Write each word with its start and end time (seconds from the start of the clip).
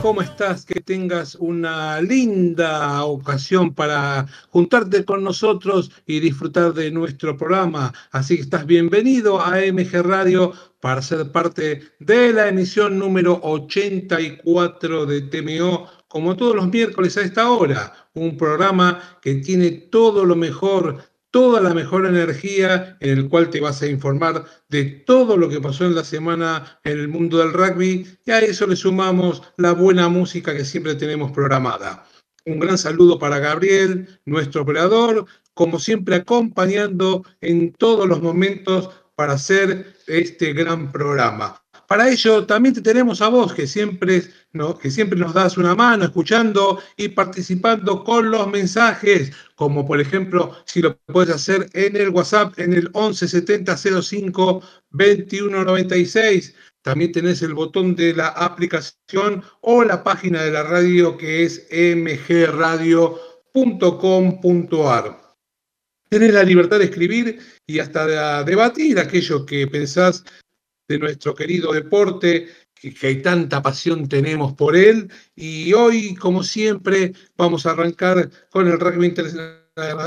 ¿cómo 0.00 0.22
estás? 0.22 0.64
Que 0.64 0.80
tengas 0.80 1.34
una 1.34 2.00
linda 2.00 3.04
ocasión 3.04 3.74
para 3.74 4.26
juntarte 4.48 5.04
con 5.04 5.22
nosotros 5.22 5.90
y 6.06 6.18
disfrutar 6.20 6.72
de 6.72 6.90
nuestro 6.90 7.36
programa. 7.36 7.92
Así 8.10 8.36
que 8.36 8.42
estás 8.42 8.64
bienvenido 8.64 9.38
a 9.38 9.58
MG 9.58 10.02
Radio 10.02 10.54
para 10.80 11.02
ser 11.02 11.30
parte 11.30 11.82
de 11.98 12.32
la 12.32 12.48
emisión 12.48 12.98
número 12.98 13.38
84 13.42 15.04
de 15.04 15.20
TMO, 15.22 15.86
como 16.08 16.36
todos 16.36 16.56
los 16.56 16.68
miércoles 16.68 17.18
a 17.18 17.22
esta 17.22 17.50
hora. 17.50 17.92
Un 18.14 18.38
programa 18.38 19.18
que 19.20 19.34
tiene 19.36 19.70
todo 19.72 20.24
lo 20.24 20.36
mejor 20.36 21.04
toda 21.36 21.60
la 21.60 21.74
mejor 21.74 22.06
energía 22.06 22.96
en 22.98 23.18
el 23.18 23.28
cual 23.28 23.50
te 23.50 23.60
vas 23.60 23.82
a 23.82 23.86
informar 23.86 24.46
de 24.70 24.84
todo 24.84 25.36
lo 25.36 25.50
que 25.50 25.60
pasó 25.60 25.84
en 25.84 25.94
la 25.94 26.02
semana 26.02 26.80
en 26.82 26.98
el 26.98 27.08
mundo 27.08 27.36
del 27.36 27.52
rugby 27.52 28.06
y 28.24 28.30
a 28.30 28.38
eso 28.38 28.66
le 28.66 28.74
sumamos 28.74 29.42
la 29.58 29.72
buena 29.72 30.08
música 30.08 30.56
que 30.56 30.64
siempre 30.64 30.94
tenemos 30.94 31.32
programada. 31.32 32.06
Un 32.46 32.58
gran 32.58 32.78
saludo 32.78 33.18
para 33.18 33.38
Gabriel, 33.38 34.18
nuestro 34.24 34.62
operador, 34.62 35.26
como 35.52 35.78
siempre 35.78 36.16
acompañando 36.16 37.22
en 37.42 37.74
todos 37.74 38.08
los 38.08 38.22
momentos 38.22 38.88
para 39.14 39.34
hacer 39.34 39.94
este 40.06 40.54
gran 40.54 40.90
programa. 40.90 41.65
Para 41.86 42.08
ello 42.10 42.44
también 42.46 42.74
te 42.74 42.80
tenemos 42.82 43.22
a 43.22 43.28
vos, 43.28 43.54
que 43.54 43.66
siempre, 43.66 44.22
que 44.80 44.90
siempre 44.90 45.18
nos 45.18 45.32
das 45.34 45.56
una 45.56 45.74
mano 45.74 46.04
escuchando 46.04 46.80
y 46.96 47.08
participando 47.08 48.02
con 48.02 48.30
los 48.30 48.48
mensajes, 48.48 49.32
como 49.54 49.86
por 49.86 50.00
ejemplo 50.00 50.56
si 50.64 50.82
lo 50.82 50.96
puedes 51.06 51.34
hacer 51.34 51.68
en 51.74 51.96
el 51.96 52.10
WhatsApp 52.10 52.58
en 52.58 52.72
el 52.72 52.90
117005 52.92 54.62
2196. 54.90 56.54
También 56.82 57.12
tenés 57.12 57.42
el 57.42 57.54
botón 57.54 57.94
de 57.96 58.14
la 58.14 58.28
aplicación 58.28 59.44
o 59.60 59.84
la 59.84 60.02
página 60.04 60.42
de 60.42 60.52
la 60.52 60.62
radio 60.62 61.16
que 61.16 61.44
es 61.44 61.66
mgradio.com.ar. 61.70 63.16
Tenés 66.08 66.32
la 66.32 66.44
libertad 66.44 66.78
de 66.78 66.84
escribir 66.84 67.40
y 67.66 67.80
hasta 67.80 68.06
de 68.06 68.44
debatir 68.44 69.00
aquello 69.00 69.44
que 69.44 69.66
pensás 69.66 70.24
de 70.88 70.98
nuestro 70.98 71.34
querido 71.34 71.72
deporte, 71.72 72.48
que, 72.74 72.94
hay 73.06 73.22
tanta 73.22 73.62
pasión 73.62 74.08
tenemos 74.08 74.52
por 74.54 74.76
él. 74.76 75.10
Y 75.34 75.72
hoy, 75.72 76.14
como 76.14 76.42
siempre, 76.42 77.12
vamos 77.36 77.66
a 77.66 77.72
arrancar 77.72 78.30
con 78.50 78.68
el 78.68 78.78
rugby 78.78 79.06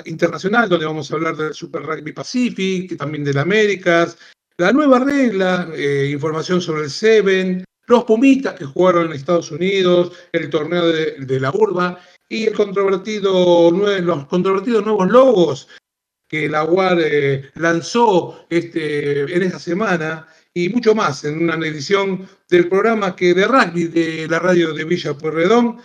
internacional, 0.05 0.69
donde 0.69 0.85
vamos 0.85 1.11
a 1.11 1.16
hablar 1.16 1.35
del 1.35 1.53
Super 1.53 1.83
Rugby 1.83 2.13
Pacific, 2.13 2.97
también 2.97 3.23
del 3.23 3.38
Américas, 3.38 4.17
la 4.57 4.72
nueva 4.73 5.00
regla, 5.00 5.69
eh, 5.73 6.09
información 6.11 6.61
sobre 6.61 6.83
el 6.83 6.89
Seven, 6.89 7.63
los 7.88 8.03
Pumitas 8.03 8.56
que 8.56 8.66
jugaron 8.66 9.07
en 9.07 9.13
Estados 9.13 9.51
Unidos, 9.51 10.12
el 10.31 10.50
torneo 10.50 10.88
de, 10.88 11.39
la 11.39 11.50
Urba 11.51 12.00
y 12.28 12.45
el 12.45 12.53
controvertido, 12.53 13.72
los 13.72 14.25
controvertidos 14.28 14.84
nuevos 14.84 15.09
logos 15.09 15.68
que 16.28 16.47
la 16.47 16.63
UAR 16.63 17.00
eh, 17.01 17.50
lanzó 17.56 18.45
este, 18.50 19.22
en 19.35 19.41
esta 19.41 19.57
semana 19.57 20.28
y 20.66 20.70
mucho 20.70 20.94
más 20.94 21.24
en 21.24 21.44
una 21.44 21.56
edición 21.56 22.28
del 22.50 22.68
programa 22.68 23.16
que 23.16 23.34
de 23.34 23.47
rugby 23.47 23.86
de 23.86 24.28
la 24.28 24.40
radio 24.40 24.74
de 24.74 24.84
Villa 24.84 25.14
Pueyrredón, 25.14 25.78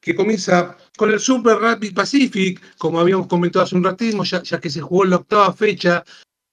que 0.00 0.14
comienza 0.14 0.76
con 0.96 1.12
el 1.12 1.20
Super 1.20 1.58
Rugby 1.58 1.90
Pacific, 1.90 2.60
como 2.78 3.00
habíamos 3.00 3.26
comentado 3.26 3.64
hace 3.64 3.76
un 3.76 3.84
ratismo, 3.84 4.24
ya, 4.24 4.42
que 4.60 4.70
se 4.70 4.80
jugó 4.80 5.04
la 5.04 5.16
octava 5.16 5.52
fecha 5.52 6.04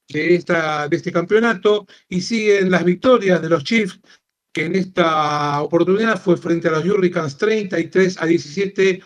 de, 0.08 0.36
esta, 0.36 0.88
de 0.88 0.98
este 0.98 1.12
campeonato, 1.12 1.88
y 2.10 2.22
siguen 2.22 2.72
las 2.72 2.84
victorias 2.84 3.42
de 3.42 3.50
los 3.50 3.64
Chiefs, 3.64 4.00
que 4.52 4.66
en 4.66 4.76
esta 4.76 5.62
oportunidad 5.62 6.22
fue 6.22 6.38
frente 6.38 6.68
a 6.68 6.72
los 6.72 6.86
Hurricanes 6.86 7.38
33 7.38 8.22
a 8.22 8.26
17, 8.26 9.02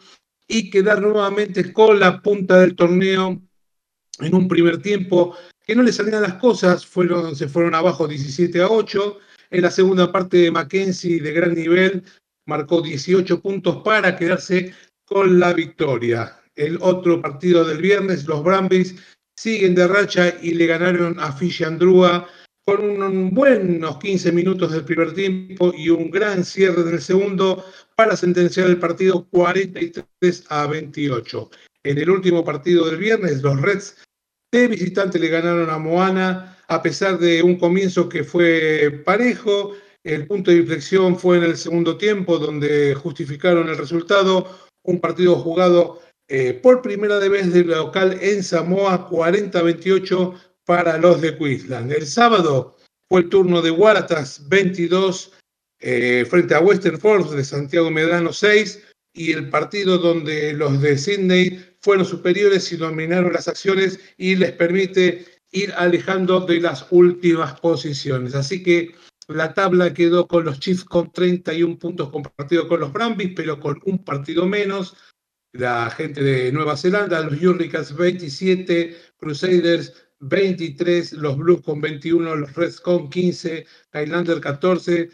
y 0.50 0.70
quedar 0.70 1.02
nuevamente 1.02 1.74
con 1.74 2.00
la 2.00 2.22
punta 2.22 2.60
del 2.60 2.76
torneo 2.76 3.42
en 4.20 4.36
un 4.36 4.48
primer 4.48 4.82
tiempo 4.82 5.36
que 5.68 5.76
no 5.76 5.84
le 5.84 5.92
salían 5.92 6.22
las 6.22 6.36
cosas, 6.36 6.88
se 7.34 7.48
fueron 7.50 7.76
abajo 7.76 8.08
17 8.08 8.62
a 8.62 8.70
8. 8.70 9.20
En 9.52 9.62
la 9.62 9.70
segunda 9.70 10.12
parte 10.14 10.38
de 10.38 10.52
Mackenzie 10.52 11.20
de 11.20 11.34
gran 11.34 11.54
nivel 11.54 12.04
marcó 12.46 12.82
18 12.82 13.42
puntos 13.42 13.84
para 13.84 14.16
quedarse 14.16 14.74
con 15.04 15.40
la 15.40 15.52
victoria. 15.52 16.42
El 16.56 16.78
otro 16.82 17.22
partido 17.22 17.66
del 17.66 17.82
viernes, 17.82 18.26
los 18.26 18.44
Brambis 18.44 18.96
siguen 19.36 19.76
de 19.76 19.88
racha 19.88 20.34
y 20.42 20.54
le 20.54 20.68
ganaron 20.68 21.20
a 21.20 21.34
Fishy 21.34 21.66
Andrúa 21.66 22.28
con 22.66 22.90
unos 22.90 23.34
buenos 23.34 23.98
15 23.98 24.32
minutos 24.32 24.72
del 24.72 24.86
primer 24.86 25.14
tiempo 25.14 25.74
y 25.78 25.90
un 25.90 26.10
gran 26.10 26.46
cierre 26.46 26.84
del 26.84 27.02
segundo 27.02 27.64
para 27.96 28.16
sentenciar 28.16 28.70
el 28.70 28.80
partido 28.80 29.28
43 29.30 30.46
a 30.48 30.66
28. 30.68 31.50
En 31.84 31.98
el 31.98 32.10
último 32.10 32.44
partido 32.44 32.86
del 32.86 32.98
viernes, 32.98 33.42
los 33.42 33.62
Reds 33.62 34.07
de 34.52 34.68
visitante 34.68 35.20
le 35.20 35.28
ganaron 35.28 35.70
a 35.70 35.78
Moana, 35.78 36.58
a 36.68 36.82
pesar 36.82 37.18
de 37.20 37.44
un 37.44 37.58
comienzo 37.58 38.08
que 38.08 38.24
fue 38.24 39.02
parejo. 39.06 39.74
El 40.04 40.26
punto 40.26 40.52
de 40.52 40.58
inflexión 40.58 41.20
fue 41.20 41.38
en 41.38 41.44
el 41.44 41.58
segundo 41.58 41.98
tiempo, 41.98 42.38
donde 42.38 42.96
justificaron 42.96 43.68
el 43.68 43.78
resultado. 43.78 44.48
Un 44.84 45.02
partido 45.02 45.36
jugado 45.36 46.00
eh, 46.30 46.54
por 46.54 46.82
primera 46.82 47.20
vez 47.20 47.52
de 47.54 47.66
local 47.66 48.18
en 48.22 48.42
Samoa, 48.42 49.10
40-28 49.10 50.34
para 50.66 50.98
los 50.98 51.22
de 51.22 51.38
Queensland. 51.38 51.92
El 51.92 52.08
sábado 52.08 52.78
fue 53.10 53.22
el 53.22 53.30
turno 53.30 53.62
de 53.62 53.72
Waratahs 53.72 54.48
22 54.48 55.34
eh, 55.80 56.26
frente 56.30 56.56
a 56.56 56.60
Western 56.60 57.00
Force 57.00 57.36
de 57.36 57.44
Santiago 57.44 57.92
Medrano 57.92 58.34
6 58.34 58.84
y 59.14 59.32
el 59.32 59.50
partido 59.50 59.98
donde 59.98 60.54
los 60.54 60.82
de 60.82 60.98
Sydney 60.98 61.77
fueron 61.88 62.06
superiores 62.06 62.70
y 62.74 62.76
dominaron 62.76 63.32
las 63.32 63.48
acciones 63.48 63.98
y 64.18 64.36
les 64.36 64.52
permite 64.52 65.26
ir 65.52 65.72
alejando 65.78 66.42
de 66.42 66.60
las 66.60 66.86
últimas 66.90 67.58
posiciones. 67.62 68.36
Así 68.36 68.62
que 68.62 68.94
la 69.30 69.54
tabla 69.54 69.94
quedó 69.94 70.28
con 70.28 70.44
los 70.44 70.60
Chiefs 70.60 70.84
con 70.84 71.14
31 71.14 71.80
puntos 71.80 72.10
compartidos 72.10 72.66
con 72.66 72.82
los 72.82 72.92
Brambis, 72.92 73.32
pero 73.34 73.58
con 73.62 73.80
un 73.86 74.04
partido 74.04 74.46
menos. 74.46 74.98
La 75.54 75.90
gente 75.90 76.22
de 76.22 76.52
Nueva 76.52 76.76
Zelanda, 76.76 77.22
los 77.22 77.42
Hurricanes 77.42 77.96
27, 77.96 78.94
Crusaders 79.16 79.94
23, 80.20 81.14
los 81.14 81.38
Blues 81.38 81.62
con 81.62 81.80
21, 81.80 82.36
los 82.36 82.54
Reds 82.54 82.82
con 82.82 83.10
15, 83.10 83.66
Highlander 83.94 84.42
14, 84.42 85.10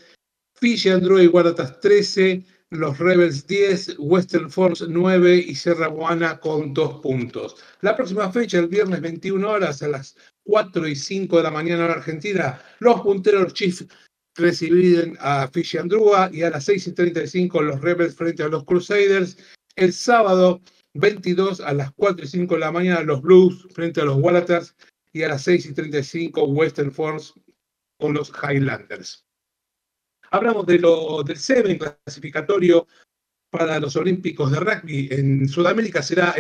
Fiji, 0.56 0.90
Android 0.90 1.26
y 1.26 1.28
Waratahs 1.28 1.80
13, 1.82 2.44
los 2.74 2.98
Rebels 2.98 3.46
10, 3.46 3.96
Western 4.00 4.50
Force 4.50 4.86
9 4.88 5.38
y 5.38 5.56
Sierra 5.56 5.88
Buana 5.88 6.40
con 6.40 6.74
2 6.74 7.02
puntos. 7.02 7.56
La 7.82 7.96
próxima 7.96 8.32
fecha, 8.32 8.60
el 8.60 8.68
viernes 8.68 9.02
21 9.02 9.48
horas 9.48 9.84
a 9.84 9.88
las 9.88 10.16
4 10.44 10.88
y 10.88 10.96
5 10.96 11.38
de 11.38 11.44
la 11.44 11.52
mañana 11.52 11.86
en 11.86 11.92
Argentina, 11.92 12.60
los 12.80 13.02
punteros 13.02 13.54
Chiefs 13.54 13.86
reciben 14.36 15.16
a 15.20 15.48
Fishy 15.48 15.78
Andrúa 15.78 16.30
y 16.34 16.42
a 16.42 16.50
las 16.50 16.66
6 16.66 16.88
y 16.88 16.92
35 16.94 17.62
los 17.62 17.82
Rebels 17.82 18.16
frente 18.16 18.44
a 18.44 18.48
los 18.48 18.64
Crusaders. 18.64 19.38
El 19.76 19.94
sábado 19.94 20.62
22 20.96 21.62
a 21.62 21.74
las 21.74 21.92
4 21.94 22.26
y 22.26 22.28
5 22.28 22.56
de 22.56 22.60
la 22.60 22.72
mañana 22.72 23.02
los 23.02 23.22
Blues 23.22 23.68
frente 23.74 24.02
a 24.02 24.06
los 24.06 24.18
Wallatters 24.18 24.76
y 25.12 25.22
a 25.24 25.30
las 25.30 25.44
6 25.44 25.68
y 25.68 25.74
35 25.74 26.44
Western 26.46 26.92
Force 26.92 27.34
con 28.00 28.14
los 28.14 28.32
Highlanders. 28.32 29.26
Hablamos 30.34 30.66
de 30.66 30.80
lo, 30.80 31.22
del 31.22 31.38
Seven 31.38 31.78
clasificatorio 31.78 32.88
para 33.52 33.80
los 33.80 33.96
Olímpicos 33.96 34.50
de 34.50 34.60
Rugby. 34.60 35.08
En 35.12 35.48
Sudamérica 35.48 36.02
será 36.02 36.34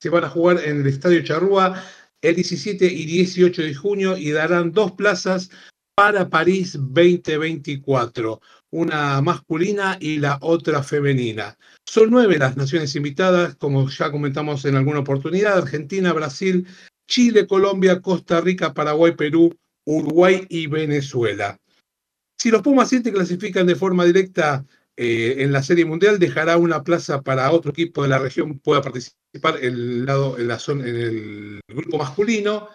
se 0.00 0.08
van 0.08 0.24
a 0.24 0.30
jugar 0.30 0.64
en 0.64 0.80
el 0.80 0.86
Estadio 0.86 1.22
Charrúa 1.22 1.84
el 2.22 2.36
17 2.36 2.86
y 2.86 3.04
18 3.04 3.62
de 3.64 3.74
junio 3.74 4.16
y 4.16 4.30
darán 4.30 4.72
dos 4.72 4.92
plazas 4.92 5.50
para 5.94 6.30
París 6.30 6.72
2024, 6.72 8.40
una 8.70 9.20
masculina 9.20 9.98
y 10.00 10.18
la 10.18 10.38
otra 10.40 10.82
femenina. 10.82 11.58
Son 11.86 12.10
nueve 12.10 12.38
las 12.38 12.56
naciones 12.56 12.96
invitadas, 12.96 13.56
como 13.56 13.90
ya 13.90 14.10
comentamos 14.10 14.64
en 14.64 14.76
alguna 14.76 15.00
oportunidad, 15.00 15.58
Argentina, 15.58 16.14
Brasil, 16.14 16.66
Chile, 17.06 17.46
Colombia, 17.46 18.00
Costa 18.00 18.40
Rica, 18.40 18.72
Paraguay, 18.72 19.14
Perú, 19.14 19.54
Uruguay 19.84 20.46
y 20.48 20.66
Venezuela. 20.66 21.58
Si 22.42 22.50
los 22.50 22.62
Pumas 22.62 22.88
7 22.88 23.12
clasifican 23.12 23.68
de 23.68 23.76
forma 23.76 24.04
directa 24.04 24.66
eh, 24.96 25.36
en 25.38 25.52
la 25.52 25.62
Serie 25.62 25.84
Mundial, 25.84 26.18
dejará 26.18 26.56
una 26.56 26.82
plaza 26.82 27.22
para 27.22 27.48
otro 27.52 27.70
equipo 27.70 28.02
de 28.02 28.08
la 28.08 28.18
región 28.18 28.58
pueda 28.58 28.82
participar 28.82 29.62
en 29.62 30.04
lado, 30.04 30.36
en 30.36 30.48
la 30.48 30.58
zona, 30.58 30.88
en 30.88 30.96
el 30.96 31.60
grupo 31.68 31.98
masculino. 31.98 32.68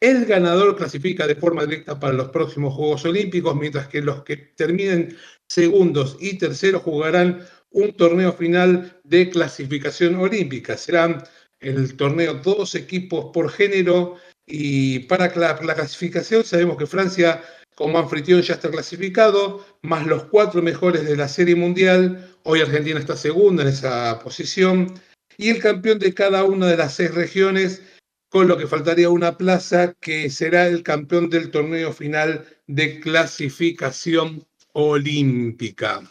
El 0.00 0.26
ganador 0.26 0.74
clasifica 0.74 1.28
de 1.28 1.36
forma 1.36 1.64
directa 1.64 2.00
para 2.00 2.14
los 2.14 2.30
próximos 2.30 2.74
Juegos 2.74 3.04
Olímpicos, 3.04 3.54
mientras 3.54 3.86
que 3.86 4.02
los 4.02 4.24
que 4.24 4.36
terminen 4.36 5.16
segundos 5.48 6.16
y 6.18 6.36
terceros 6.36 6.82
jugarán 6.82 7.46
un 7.70 7.92
torneo 7.92 8.32
final 8.32 9.00
de 9.04 9.30
clasificación 9.30 10.16
olímpica. 10.16 10.76
Serán 10.76 11.22
el 11.60 11.96
torneo 11.96 12.34
dos 12.34 12.74
equipos 12.74 13.26
por 13.32 13.52
género 13.52 14.16
y 14.48 14.98
para 15.06 15.32
la 15.36 15.56
clasificación 15.76 16.42
sabemos 16.42 16.76
que 16.76 16.86
Francia 16.88 17.40
como 17.74 17.98
anfitrión 17.98 18.42
ya 18.42 18.54
está 18.54 18.70
clasificado, 18.70 19.64
más 19.82 20.06
los 20.06 20.24
cuatro 20.24 20.62
mejores 20.62 21.04
de 21.04 21.16
la 21.16 21.28
Serie 21.28 21.56
Mundial. 21.56 22.28
Hoy 22.42 22.60
Argentina 22.60 22.98
está 22.98 23.16
segunda 23.16 23.62
en 23.62 23.68
esa 23.70 24.18
posición. 24.18 24.94
Y 25.38 25.48
el 25.48 25.60
campeón 25.60 25.98
de 25.98 26.12
cada 26.12 26.44
una 26.44 26.66
de 26.66 26.76
las 26.76 26.94
seis 26.94 27.14
regiones, 27.14 27.82
con 28.28 28.48
lo 28.48 28.56
que 28.56 28.66
faltaría 28.66 29.08
una 29.08 29.38
plaza, 29.38 29.94
que 30.00 30.28
será 30.30 30.66
el 30.66 30.82
campeón 30.82 31.30
del 31.30 31.50
torneo 31.50 31.92
final 31.92 32.46
de 32.66 33.00
clasificación 33.00 34.44
olímpica. 34.72 36.02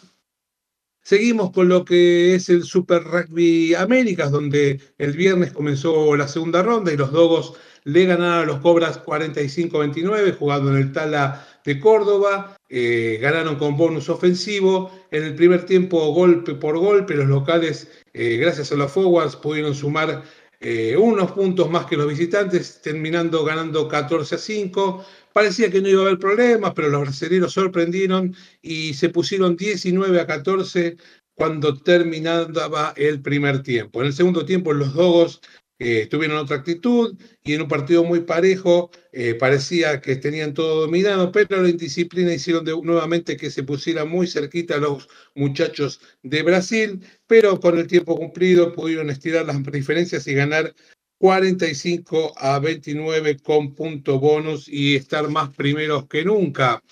Seguimos 1.04 1.52
con 1.52 1.68
lo 1.68 1.84
que 1.84 2.36
es 2.36 2.50
el 2.50 2.63
Super 2.63 3.04
Rugby 3.04 3.74
Américas, 3.74 4.31
donde 4.31 4.80
el 4.98 5.13
viernes 5.13 5.52
comenzó 5.52 6.16
la 6.16 6.28
segunda 6.28 6.62
ronda 6.62 6.94
y 6.94 6.98
los 6.98 7.12
Dogos 7.12 7.54
le 7.84 8.06
ganaron 8.06 8.44
a 8.44 8.46
los 8.46 8.60
Cobras 8.60 9.04
45-29, 9.04 10.38
jugando 10.38 10.72
en 10.72 10.78
el 10.78 10.92
Tala 10.92 11.48
de 11.66 11.80
Córdoba. 11.80 12.56
Eh, 12.69 13.19
ganaron 13.22 13.56
con 13.58 13.78
bonus 13.78 14.10
ofensivo. 14.10 14.92
En 15.12 15.24
el 15.24 15.36
primer 15.36 15.66
tiempo, 15.66 16.13
golpe 16.13 16.56
por 16.56 16.78
golpe, 16.78 17.16
los 17.16 17.28
locales, 17.28 17.90
eh, 18.13 18.38
gracias 18.38 18.72
a 18.72 18.75
los 18.75 18.92
forwards, 18.92 19.36
pudieron 19.36 19.75
sumar 19.75 20.24
eh, 20.60 20.96
unos 20.96 21.31
puntos 21.31 21.69
más 21.72 21.88
que 21.88 21.98
los 21.98 22.08
visitantes, 22.08 22.81
terminando 22.81 23.44
ganando 23.44 23.88
14 23.88 24.36
a 24.36 24.38
5. 24.38 25.06
Parecía 25.34 25.72
que 25.72 25.81
no 25.81 25.90
iba 25.90 26.02
a 26.04 26.06
haber 26.06 26.19
problemas, 26.19 26.74
pero 26.75 26.90
los 26.90 27.02
brasileños 27.02 27.54
sorprendieron 27.54 28.36
y 28.62 28.94
se 28.94 29.10
pusieron 29.10 29.56
19 29.56 30.19
a 30.19 30.28
14 30.28 30.98
cuando 31.34 31.78
terminaba 31.81 32.94
el 32.96 33.22
primer 33.22 33.63
tiempo. 33.63 34.02
En 34.02 34.08
el 34.08 34.13
segundo 34.13 34.46
tiempo, 34.46 34.74
los 34.74 34.94
Dogos 34.94 35.42
eh, 35.83 36.06
tuvieron 36.06 36.38
otra 36.38 36.57
actitud 36.57 37.18
y 37.44 37.54
en 37.54 37.63
un 37.63 37.68
partido 37.68 38.04
muy 38.04 38.19
parejo 38.19 38.92
eh, 39.12 39.33
parecía 39.33 40.00
que 40.00 40.16
tenían 40.16 40.54
todo 40.54 40.81
dominado, 40.81 41.31
pero 41.31 41.60
la 41.60 41.69
indisciplina 41.69 42.31
hicieron 42.31 42.66
nuevamente 42.83 43.36
que 43.36 43.50
se 43.50 43.63
pusiera 43.63 44.06
muy 44.06 44.28
cerquita 44.28 44.75
a 44.75 44.78
los 44.78 45.10
muchachos 45.33 46.00
de 46.22 46.44
Brasil, 46.44 47.01
pero 47.25 47.60
con 47.60 47.80
el 47.80 47.88
tiempo 47.88 48.16
cumplido 48.16 48.74
pudieron 48.74 49.10
estirar 49.10 49.48
las 49.48 49.60
diferencias 49.72 50.28
y 50.28 50.36
ganar 50.36 50.75
45 51.18 52.34
a 52.38 52.60
29 52.60 53.38
con 53.39 53.74
punto 53.74 54.19
bonus 54.19 54.69
y 54.69 54.95
estar 54.95 55.30
más 55.30 55.50
primeros 55.56 56.07
que 56.07 56.24
nunca. 56.24 56.84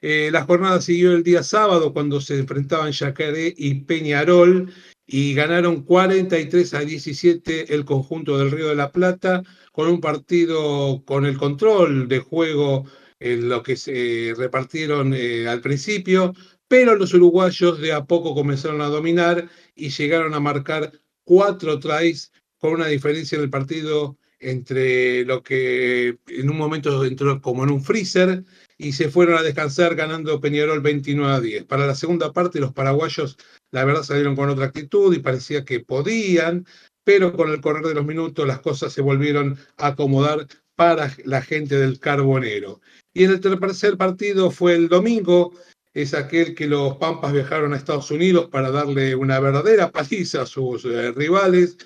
Eh, 0.00 0.30
la 0.30 0.44
jornada 0.44 0.80
siguió 0.80 1.14
el 1.14 1.24
día 1.24 1.42
sábado 1.42 1.92
cuando 1.92 2.20
se 2.20 2.38
enfrentaban 2.38 2.92
Yacaré 2.92 3.52
y 3.56 3.74
Peñarol 3.80 4.72
y 5.06 5.34
ganaron 5.34 5.82
43 5.82 6.74
a 6.74 6.80
17 6.80 7.74
el 7.74 7.84
conjunto 7.84 8.38
del 8.38 8.50
Río 8.50 8.68
de 8.68 8.74
la 8.74 8.90
Plata 8.90 9.42
con 9.72 9.88
un 9.88 10.00
partido 10.00 11.04
con 11.04 11.26
el 11.26 11.38
control 11.38 12.08
de 12.08 12.18
juego 12.18 12.86
en 13.20 13.48
lo 13.48 13.62
que 13.62 13.76
se 13.76 14.34
repartieron 14.36 15.14
eh, 15.14 15.48
al 15.48 15.60
principio, 15.60 16.34
pero 16.68 16.96
los 16.96 17.14
uruguayos 17.14 17.80
de 17.80 17.92
a 17.92 18.04
poco 18.04 18.34
comenzaron 18.34 18.80
a 18.82 18.86
dominar 18.86 19.48
y 19.74 19.90
llegaron 19.90 20.34
a 20.34 20.40
marcar 20.40 20.92
cuatro 21.24 21.78
tries 21.78 22.32
con 22.58 22.72
una 22.72 22.86
diferencia 22.88 23.36
en 23.36 23.44
el 23.44 23.50
partido 23.50 24.18
entre 24.38 25.24
lo 25.24 25.42
que 25.42 26.18
en 26.28 26.50
un 26.50 26.56
momento 26.56 27.04
entró 27.04 27.40
como 27.40 27.64
en 27.64 27.70
un 27.70 27.82
freezer 27.82 28.44
y 28.78 28.92
se 28.92 29.08
fueron 29.08 29.38
a 29.38 29.42
descansar 29.42 29.94
ganando 29.94 30.40
Peñarol 30.40 30.80
29 30.80 31.32
a 31.32 31.40
10. 31.40 31.64
Para 31.64 31.86
la 31.86 31.94
segunda 31.94 32.32
parte 32.32 32.60
los 32.60 32.72
paraguayos 32.72 33.38
la 33.70 33.84
verdad 33.84 34.02
salieron 34.02 34.36
con 34.36 34.48
otra 34.48 34.66
actitud 34.66 35.14
y 35.14 35.20
parecía 35.20 35.64
que 35.64 35.80
podían, 35.80 36.66
pero 37.04 37.32
con 37.32 37.50
el 37.50 37.60
correr 37.60 37.84
de 37.84 37.94
los 37.94 38.04
minutos 38.04 38.46
las 38.46 38.60
cosas 38.60 38.92
se 38.92 39.02
volvieron 39.02 39.58
a 39.76 39.88
acomodar 39.88 40.46
para 40.76 41.14
la 41.24 41.42
gente 41.42 41.76
del 41.76 41.98
Carbonero. 41.98 42.80
Y 43.14 43.24
el 43.24 43.40
tercer 43.40 43.96
partido 43.96 44.50
fue 44.50 44.74
el 44.74 44.88
domingo, 44.88 45.54
es 45.94 46.12
aquel 46.12 46.54
que 46.54 46.66
los 46.66 46.98
Pampas 46.98 47.32
viajaron 47.32 47.72
a 47.72 47.76
Estados 47.76 48.10
Unidos 48.10 48.48
para 48.50 48.70
darle 48.70 49.14
una 49.14 49.40
verdadera 49.40 49.90
paliza 49.92 50.42
a 50.42 50.46
sus 50.46 50.84
eh, 50.84 51.12
rivales, 51.12 51.78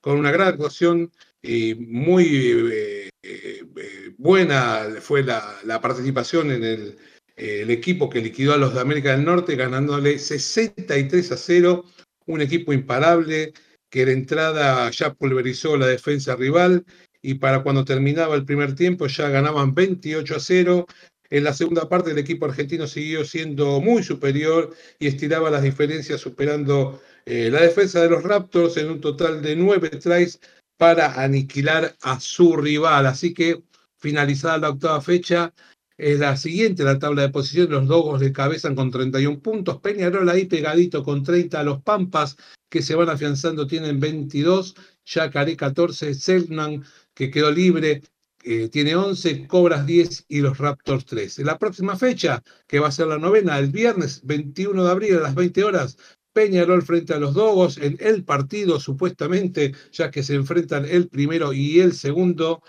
con 0.00 0.18
una 0.18 0.32
gran 0.32 0.48
actuación 0.48 1.12
y 1.42 1.74
muy 1.74 2.70
eh, 2.72 3.10
eh, 3.22 4.03
buena 4.24 4.88
fue 5.02 5.22
la, 5.22 5.80
participación 5.82 6.50
en 6.50 6.64
el, 6.64 6.98
el 7.36 7.70
equipo 7.70 8.08
que 8.08 8.22
liquidó 8.22 8.54
a 8.54 8.56
los 8.56 8.72
de 8.72 8.80
América 8.80 9.10
del 9.10 9.26
Norte 9.26 9.54
ganándole 9.54 10.18
63 10.18 11.30
a 11.30 11.36
0, 11.36 11.84
un 12.26 12.40
equipo 12.40 12.72
imparable 12.72 13.52
que 13.90 14.06
de 14.06 14.12
entrada 14.12 14.90
ya 14.90 15.12
pulverizó 15.12 15.76
la 15.76 15.86
defensa 15.86 16.36
rival 16.36 16.86
y 17.20 17.34
para 17.34 17.62
cuando 17.62 17.84
terminaba 17.84 18.34
el 18.34 18.46
primer 18.46 18.74
tiempo 18.74 19.06
ya 19.08 19.28
ganaban 19.28 19.74
28 19.74 20.36
a 20.36 20.40
0. 20.40 20.86
En 21.28 21.44
la 21.44 21.52
segunda 21.52 21.86
parte 21.86 22.12
el 22.12 22.18
equipo 22.18 22.46
argentino 22.46 22.86
siguió 22.86 23.26
siendo 23.26 23.82
muy 23.82 24.02
superior 24.02 24.74
y 24.98 25.06
estiraba 25.06 25.50
las 25.50 25.62
diferencias 25.62 26.22
superando 26.22 27.02
eh, 27.26 27.50
la 27.50 27.60
defensa 27.60 28.00
de 28.00 28.08
los 28.08 28.22
Raptors 28.22 28.78
en 28.78 28.90
un 28.90 29.02
total 29.02 29.42
de 29.42 29.54
nueve 29.54 29.90
tries 29.90 30.40
para 30.78 31.22
aniquilar 31.22 31.94
a 32.00 32.18
su 32.20 32.56
rival. 32.56 33.06
Así 33.06 33.34
que 33.34 33.62
finalizada 34.04 34.58
la 34.58 34.68
octava 34.70 35.00
fecha, 35.00 35.54
es 35.96 36.18
la 36.18 36.36
siguiente, 36.36 36.84
la 36.84 36.98
tabla 36.98 37.22
de 37.22 37.30
posición, 37.30 37.70
los 37.70 37.88
Dogos 37.88 38.20
de 38.20 38.32
cabezan 38.32 38.74
con 38.74 38.90
31 38.90 39.40
puntos, 39.40 39.80
Peñarol 39.80 40.28
ahí 40.28 40.44
pegadito 40.44 41.02
con 41.02 41.22
30, 41.22 41.62
los 41.62 41.80
Pampas 41.82 42.36
que 42.68 42.82
se 42.82 42.94
van 42.94 43.08
afianzando 43.08 43.66
tienen 43.66 44.00
22, 44.00 44.74
Yacaré 45.06 45.56
14, 45.56 46.14
Selknam 46.14 46.82
que 47.14 47.30
quedó 47.30 47.50
libre 47.50 48.02
eh, 48.42 48.68
tiene 48.68 48.94
11, 48.94 49.46
Cobras 49.46 49.86
10 49.86 50.26
y 50.28 50.40
los 50.40 50.58
Raptors 50.58 51.06
3. 51.06 51.38
En 51.38 51.46
la 51.46 51.58
próxima 51.58 51.96
fecha, 51.96 52.42
que 52.66 52.78
va 52.78 52.88
a 52.88 52.92
ser 52.92 53.06
la 53.06 53.18
novena, 53.18 53.58
el 53.58 53.70
viernes 53.70 54.20
21 54.24 54.84
de 54.84 54.90
abril 54.90 55.16
a 55.16 55.20
las 55.20 55.34
20 55.34 55.64
horas, 55.64 55.96
Peñarol 56.34 56.82
frente 56.82 57.14
a 57.14 57.18
los 57.18 57.32
Dogos 57.32 57.78
en 57.78 57.96
el 58.00 58.24
partido, 58.24 58.80
supuestamente, 58.80 59.72
ya 59.92 60.10
que 60.10 60.22
se 60.22 60.34
enfrentan 60.34 60.84
el 60.84 61.08
primero 61.08 61.54
y 61.54 61.80
el 61.80 61.94
segundo. 61.94 62.62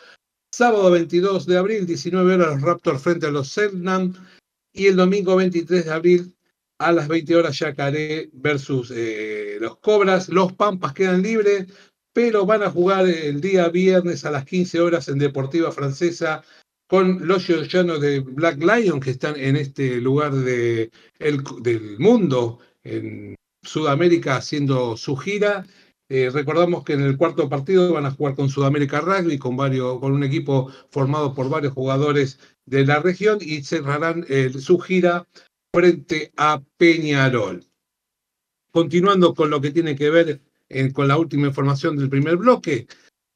Sábado 0.58 0.90
22 0.90 1.48
de 1.48 1.58
abril, 1.58 1.86
19 1.86 2.36
horas, 2.36 2.54
los 2.54 2.62
Raptors 2.62 3.02
frente 3.02 3.26
a 3.26 3.30
los 3.30 3.50
Selknam. 3.50 4.14
Y 4.72 4.88
el 4.88 4.96
domingo 4.96 5.36
23 5.36 5.84
de 5.84 5.92
abril, 5.92 6.34
a 6.78 6.94
las 6.94 7.10
20 7.10 7.36
horas, 7.36 7.60
Yacaré 7.60 8.30
versus 8.32 8.90
eh, 8.96 9.58
los 9.60 9.76
Cobras. 9.80 10.30
Los 10.30 10.54
Pampas 10.54 10.94
quedan 10.94 11.24
libres, 11.24 11.66
pero 12.14 12.46
van 12.46 12.64
a 12.64 12.72
jugar 12.72 13.06
el 13.06 13.42
día 13.42 13.68
viernes 13.68 14.24
a 14.24 14.32
las 14.32 14.46
15 14.46 14.80
horas 14.80 15.10
en 15.10 15.18
Deportiva 15.18 15.74
Francesa 15.74 16.42
con 16.88 17.28
los 17.28 17.46
georgianos 17.46 18.00
de 18.00 18.22
Black 18.22 18.64
Lion, 18.64 19.02
que 19.02 19.12
están 19.12 19.36
en 19.36 19.58
este 19.58 20.00
lugar 20.00 20.34
de, 20.34 20.90
del 21.20 22.00
mundo, 22.00 22.60
en 22.86 23.36
Sudamérica, 23.62 24.38
haciendo 24.38 24.96
su 24.96 25.18
gira. 25.18 25.66
Eh, 26.08 26.30
recordamos 26.32 26.84
que 26.84 26.94
en 26.94 27.02
el 27.02 27.18
cuarto 27.18 27.50
partido 27.50 27.94
van 27.94 28.06
a 28.06 28.12
jugar 28.12 28.36
con 28.36 28.50
Sudamérica 28.50 29.02
Rugby, 29.02 29.40
con, 29.40 29.58
varios, 29.58 30.00
con 30.00 30.12
un 30.12 30.24
equipo 30.24 30.72
formado 30.92 31.34
por 31.34 31.50
varios 31.50 31.74
jugadores 31.74 32.40
de 32.66 32.86
la 32.86 33.00
región 33.00 33.40
y 33.42 33.64
cerrarán 33.64 34.24
eh, 34.30 34.52
su 34.52 34.78
gira 34.80 35.28
frente 35.74 36.32
a 36.38 36.62
Peñarol. 36.78 37.66
Continuando 38.72 39.34
con 39.34 39.50
lo 39.50 39.60
que 39.62 39.72
tiene 39.72 39.96
que 39.96 40.10
ver 40.12 40.42
eh, 40.70 40.94
con 40.94 41.08
la 41.08 41.18
última 41.18 41.48
información 41.48 41.98
del 41.98 42.10
primer 42.10 42.38
bloque, 42.38 42.88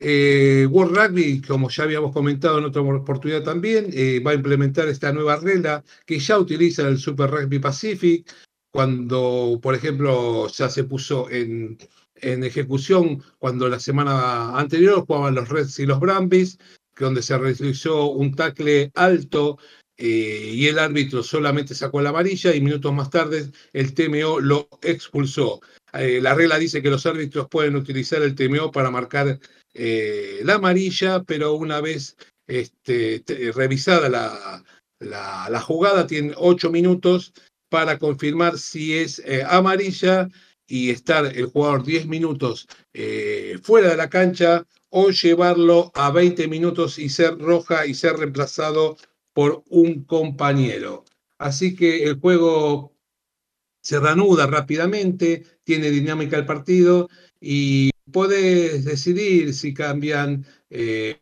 World 0.02 0.96
Rugby, 0.96 1.42
como 1.42 1.70
ya 1.70 1.84
habíamos 1.84 2.14
comentado 2.14 2.60
en 2.60 2.66
otra 2.66 2.82
oportunidad 2.82 3.44
también, 3.44 3.88
va 4.26 4.32
a 4.32 4.36
implementar 4.36 4.88
esta 4.88 5.12
nueva 5.12 5.36
regla 5.36 5.84
que 6.06 6.20
ya 6.20 6.40
utiliza 6.40 6.88
el 6.88 6.98
Super 7.00 7.30
Rugby 7.30 7.60
Pacific, 7.60 8.26
cuando, 8.72 9.60
por 9.62 9.76
ejemplo, 9.76 10.48
ya 10.48 10.70
se 10.70 10.86
puso 10.86 11.30
en, 11.30 11.78
en 12.22 12.44
ejecución 12.44 13.24
cuando 13.38 13.68
la 13.68 13.80
semana 13.80 14.58
anterior 14.58 15.06
jugaban 15.06 15.36
los 15.36 15.50
Reds 15.50 15.80
y 15.80 15.86
los 15.86 16.00
Brambis, 16.00 16.58
donde 16.98 17.22
se 17.22 17.38
realizó 17.38 18.12
un 18.12 18.36
tackle 18.36 18.92
alto 18.96 19.58
eh, 20.02 20.52
y 20.54 20.68
el 20.68 20.80
árbitro 20.80 21.24
solamente 21.24 21.76
sacó 21.76 22.02
la 22.02 22.10
amarilla 22.10 22.56
y 22.56 22.62
minutos 22.62 22.94
más 22.94 23.10
tarde 23.10 23.52
el 23.74 23.94
TMO 23.94 24.40
lo 24.40 24.70
expulsó. 24.82 25.60
Eh, 25.94 26.20
la 26.22 26.36
regla 26.36 26.58
dice 26.58 26.82
que 26.82 26.90
los 26.90 27.06
árbitros 27.06 27.48
pueden 27.50 27.76
utilizar 27.76 28.22
el 28.22 28.34
TMO 28.34 28.72
para 28.72 28.92
marcar 28.92 29.40
eh, 29.74 30.40
la 30.44 30.56
amarilla, 30.56 31.24
pero 31.24 31.54
una 31.56 31.82
vez 31.82 32.16
este, 32.48 33.24
revisada 33.54 34.08
la, 34.08 34.64
la, 35.00 35.50
la, 35.50 35.62
jugada, 35.62 36.08
tienen 36.08 36.34
ocho 36.38 36.72
minutos 36.72 37.34
para 37.70 38.00
confirmar 38.00 38.58
si 38.58 38.98
es 38.98 39.22
amarilla 39.48 40.30
y 40.70 40.92
estar 40.92 41.26
el 41.26 41.48
jugador 41.48 41.84
10 41.84 42.08
minutos 42.08 42.68
eh, 42.94 43.60
fuera 43.62 43.90
de 43.90 43.98
la 43.98 44.10
cancha 44.10 44.66
o 44.90 45.10
llevarlo 45.10 45.92
a 45.96 46.12
20 46.12 46.48
minutos 46.48 47.00
y 47.00 47.10
ser 47.10 47.38
roja 47.38 47.86
y 47.86 47.94
ser 47.94 48.14
reemplazado 48.18 48.98
por 49.34 49.64
un 49.70 50.06
compañero. 50.06 51.04
Así 51.38 51.76
que 51.76 52.04
el 52.04 52.20
juego 52.20 52.94
se 53.82 54.00
reanuda 54.00 54.46
rápidamente, 54.48 55.44
tiene 55.64 55.90
dinámica 55.90 56.38
el 56.38 56.46
partido 56.46 57.10
y 57.40 57.90
puedes 58.12 58.86
decidir 58.86 59.54
si 59.54 59.74
cambian 59.74 60.46
eh, 60.70 61.20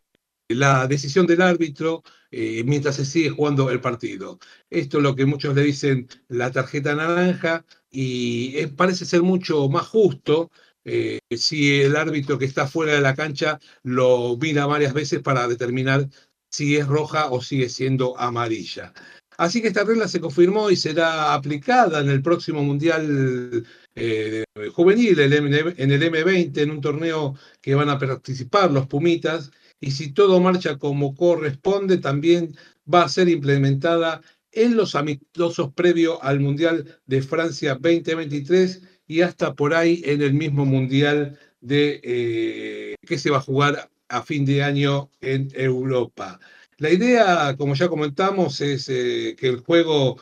la 0.49 0.87
decisión 0.87 1.27
del 1.27 1.41
árbitro 1.41 2.03
eh, 2.31 2.63
mientras 2.65 2.95
se 2.95 3.05
sigue 3.05 3.29
jugando 3.29 3.69
el 3.69 3.81
partido. 3.81 4.39
Esto 4.69 4.97
es 4.97 5.03
lo 5.03 5.15
que 5.15 5.25
muchos 5.25 5.55
le 5.55 5.63
dicen 5.63 6.07
la 6.27 6.51
tarjeta 6.51 6.95
naranja 6.95 7.65
y 7.89 8.65
parece 8.67 9.05
ser 9.05 9.23
mucho 9.23 9.69
más 9.69 9.87
justo 9.87 10.51
eh, 10.85 11.19
si 11.35 11.81
el 11.81 11.95
árbitro 11.97 12.37
que 12.37 12.45
está 12.45 12.67
fuera 12.67 12.93
de 12.93 13.01
la 13.01 13.15
cancha 13.15 13.59
lo 13.83 14.37
mira 14.37 14.65
varias 14.65 14.93
veces 14.93 15.21
para 15.21 15.47
determinar 15.47 16.07
si 16.49 16.77
es 16.77 16.87
roja 16.87 17.29
o 17.29 17.41
sigue 17.41 17.69
siendo 17.69 18.17
amarilla. 18.17 18.93
Así 19.37 19.61
que 19.61 19.67
esta 19.67 19.83
regla 19.83 20.07
se 20.07 20.21
confirmó 20.21 20.71
y 20.71 20.75
será 20.75 21.33
aplicada 21.33 21.99
en 21.99 22.09
el 22.09 22.21
próximo 22.23 22.63
Mundial 22.63 23.65
eh, 23.95 24.43
Juvenil, 24.73 25.19
en 25.19 25.91
el 25.91 26.01
M20, 26.03 26.57
en 26.57 26.71
un 26.71 26.81
torneo 26.81 27.35
que 27.61 27.75
van 27.75 27.89
a 27.89 27.99
participar 27.99 28.71
los 28.71 28.87
Pumitas. 28.87 29.51
Y 29.79 29.91
si 29.91 30.11
todo 30.11 30.39
marcha 30.39 30.77
como 30.77 31.15
corresponde, 31.15 31.97
también 31.97 32.55
va 32.91 33.03
a 33.03 33.09
ser 33.09 33.29
implementada 33.29 34.21
en 34.51 34.75
los 34.75 34.95
amistosos 34.95 35.73
previo 35.73 36.23
al 36.23 36.39
Mundial 36.39 36.99
de 37.05 37.21
Francia 37.21 37.75
2023 37.75 38.81
y 39.07 39.21
hasta 39.21 39.53
por 39.53 39.73
ahí 39.73 40.01
en 40.05 40.21
el 40.21 40.33
mismo 40.33 40.65
Mundial 40.65 41.37
de, 41.61 42.01
eh, 42.03 42.95
que 43.05 43.17
se 43.17 43.29
va 43.29 43.37
a 43.37 43.41
jugar 43.41 43.89
a 44.09 44.23
fin 44.23 44.45
de 44.45 44.63
año 44.63 45.11
en 45.21 45.49
Europa. 45.53 46.39
La 46.77 46.91
idea, 46.91 47.55
como 47.57 47.75
ya 47.75 47.87
comentamos, 47.87 48.61
es 48.61 48.89
eh, 48.89 49.35
que 49.37 49.47
el 49.47 49.59
juego 49.59 50.17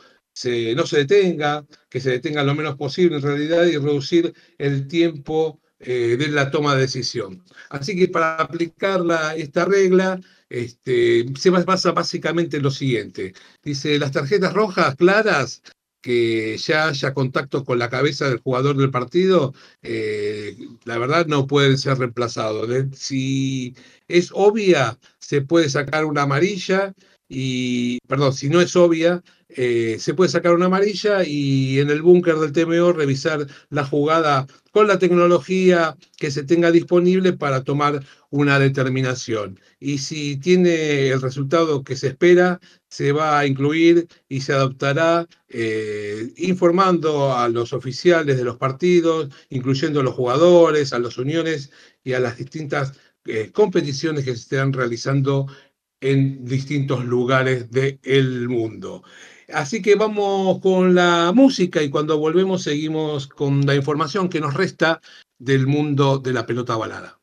no 0.76 0.86
se 0.86 0.98
detenga, 0.98 1.66
que 1.88 2.00
se 2.00 2.10
detenga 2.10 2.42
lo 2.42 2.54
menos 2.54 2.76
posible 2.76 3.16
en 3.16 3.22
realidad 3.22 3.64
y 3.64 3.78
reducir 3.78 4.34
el 4.58 4.86
tiempo 4.86 5.60
eh, 5.78 6.16
de 6.18 6.28
la 6.28 6.50
toma 6.50 6.74
de 6.74 6.82
decisión. 6.82 7.42
Así 7.70 7.96
que 7.96 8.08
para 8.08 8.36
aplicar 8.36 9.02
esta 9.36 9.64
regla, 9.64 10.20
este, 10.48 11.26
se 11.38 11.50
basa 11.50 11.92
básicamente 11.92 12.56
en 12.58 12.62
lo 12.62 12.70
siguiente. 12.70 13.34
Dice, 13.62 13.98
las 13.98 14.12
tarjetas 14.12 14.54
rojas 14.54 14.96
claras 14.96 15.62
que 16.06 16.56
ya 16.58 16.88
haya 16.88 17.12
contacto 17.12 17.64
con 17.64 17.80
la 17.80 17.90
cabeza 17.90 18.28
del 18.28 18.38
jugador 18.38 18.76
del 18.76 18.92
partido, 18.92 19.54
eh, 19.82 20.56
la 20.84 20.98
verdad 20.98 21.26
no 21.26 21.48
pueden 21.48 21.76
ser 21.78 21.98
reemplazados. 21.98 22.68
Si 22.94 23.74
es 24.08 24.30
obvia, 24.32 24.98
se 25.18 25.42
puede 25.42 25.68
sacar 25.68 26.04
una 26.04 26.22
amarilla 26.22 26.94
y, 27.28 27.98
perdón, 28.06 28.32
si 28.32 28.48
no 28.48 28.60
es 28.60 28.76
obvia, 28.76 29.22
eh, 29.48 29.96
se 30.00 30.14
puede 30.14 30.30
sacar 30.30 30.54
una 30.54 30.66
amarilla 30.66 31.24
y 31.24 31.78
en 31.78 31.90
el 31.90 32.02
búnker 32.02 32.36
del 32.36 32.52
TMO 32.52 32.92
revisar 32.92 33.46
la 33.70 33.84
jugada 33.84 34.46
con 34.72 34.88
la 34.88 34.98
tecnología 34.98 35.96
que 36.18 36.30
se 36.30 36.42
tenga 36.42 36.70
disponible 36.70 37.32
para 37.32 37.64
tomar 37.64 38.04
una 38.30 38.58
determinación. 38.58 39.58
Y 39.80 39.98
si 39.98 40.36
tiene 40.36 41.08
el 41.08 41.22
resultado 41.22 41.82
que 41.84 41.96
se 41.96 42.08
espera, 42.08 42.60
se 42.88 43.12
va 43.12 43.38
a 43.38 43.46
incluir 43.46 44.08
y 44.28 44.40
se 44.40 44.52
adoptará 44.52 45.26
eh, 45.48 46.32
informando 46.36 47.34
a 47.36 47.48
los 47.48 47.72
oficiales 47.72 48.36
de 48.36 48.44
los 48.44 48.58
partidos, 48.58 49.30
incluyendo 49.48 50.00
a 50.00 50.02
los 50.02 50.14
jugadores, 50.14 50.92
a 50.92 50.98
las 50.98 51.18
uniones 51.18 51.70
y 52.04 52.12
a 52.12 52.20
las 52.20 52.36
distintas 52.36 52.92
eh, 53.26 53.50
competiciones 53.52 54.24
que 54.24 54.32
se 54.32 54.40
están 54.42 54.72
realizando 54.72 55.46
en 56.00 56.44
distintos 56.44 57.04
lugares 57.04 57.70
del 57.70 58.48
mundo. 58.48 59.02
Así 59.52 59.80
que 59.80 59.94
vamos 59.94 60.60
con 60.60 60.94
la 60.94 61.32
música 61.34 61.82
y 61.82 61.90
cuando 61.90 62.18
volvemos 62.18 62.62
seguimos 62.62 63.28
con 63.28 63.64
la 63.64 63.74
información 63.74 64.28
que 64.28 64.40
nos 64.40 64.54
resta 64.54 65.00
del 65.38 65.66
mundo 65.66 66.18
de 66.18 66.32
la 66.32 66.46
pelota 66.46 66.76
balada. 66.76 67.20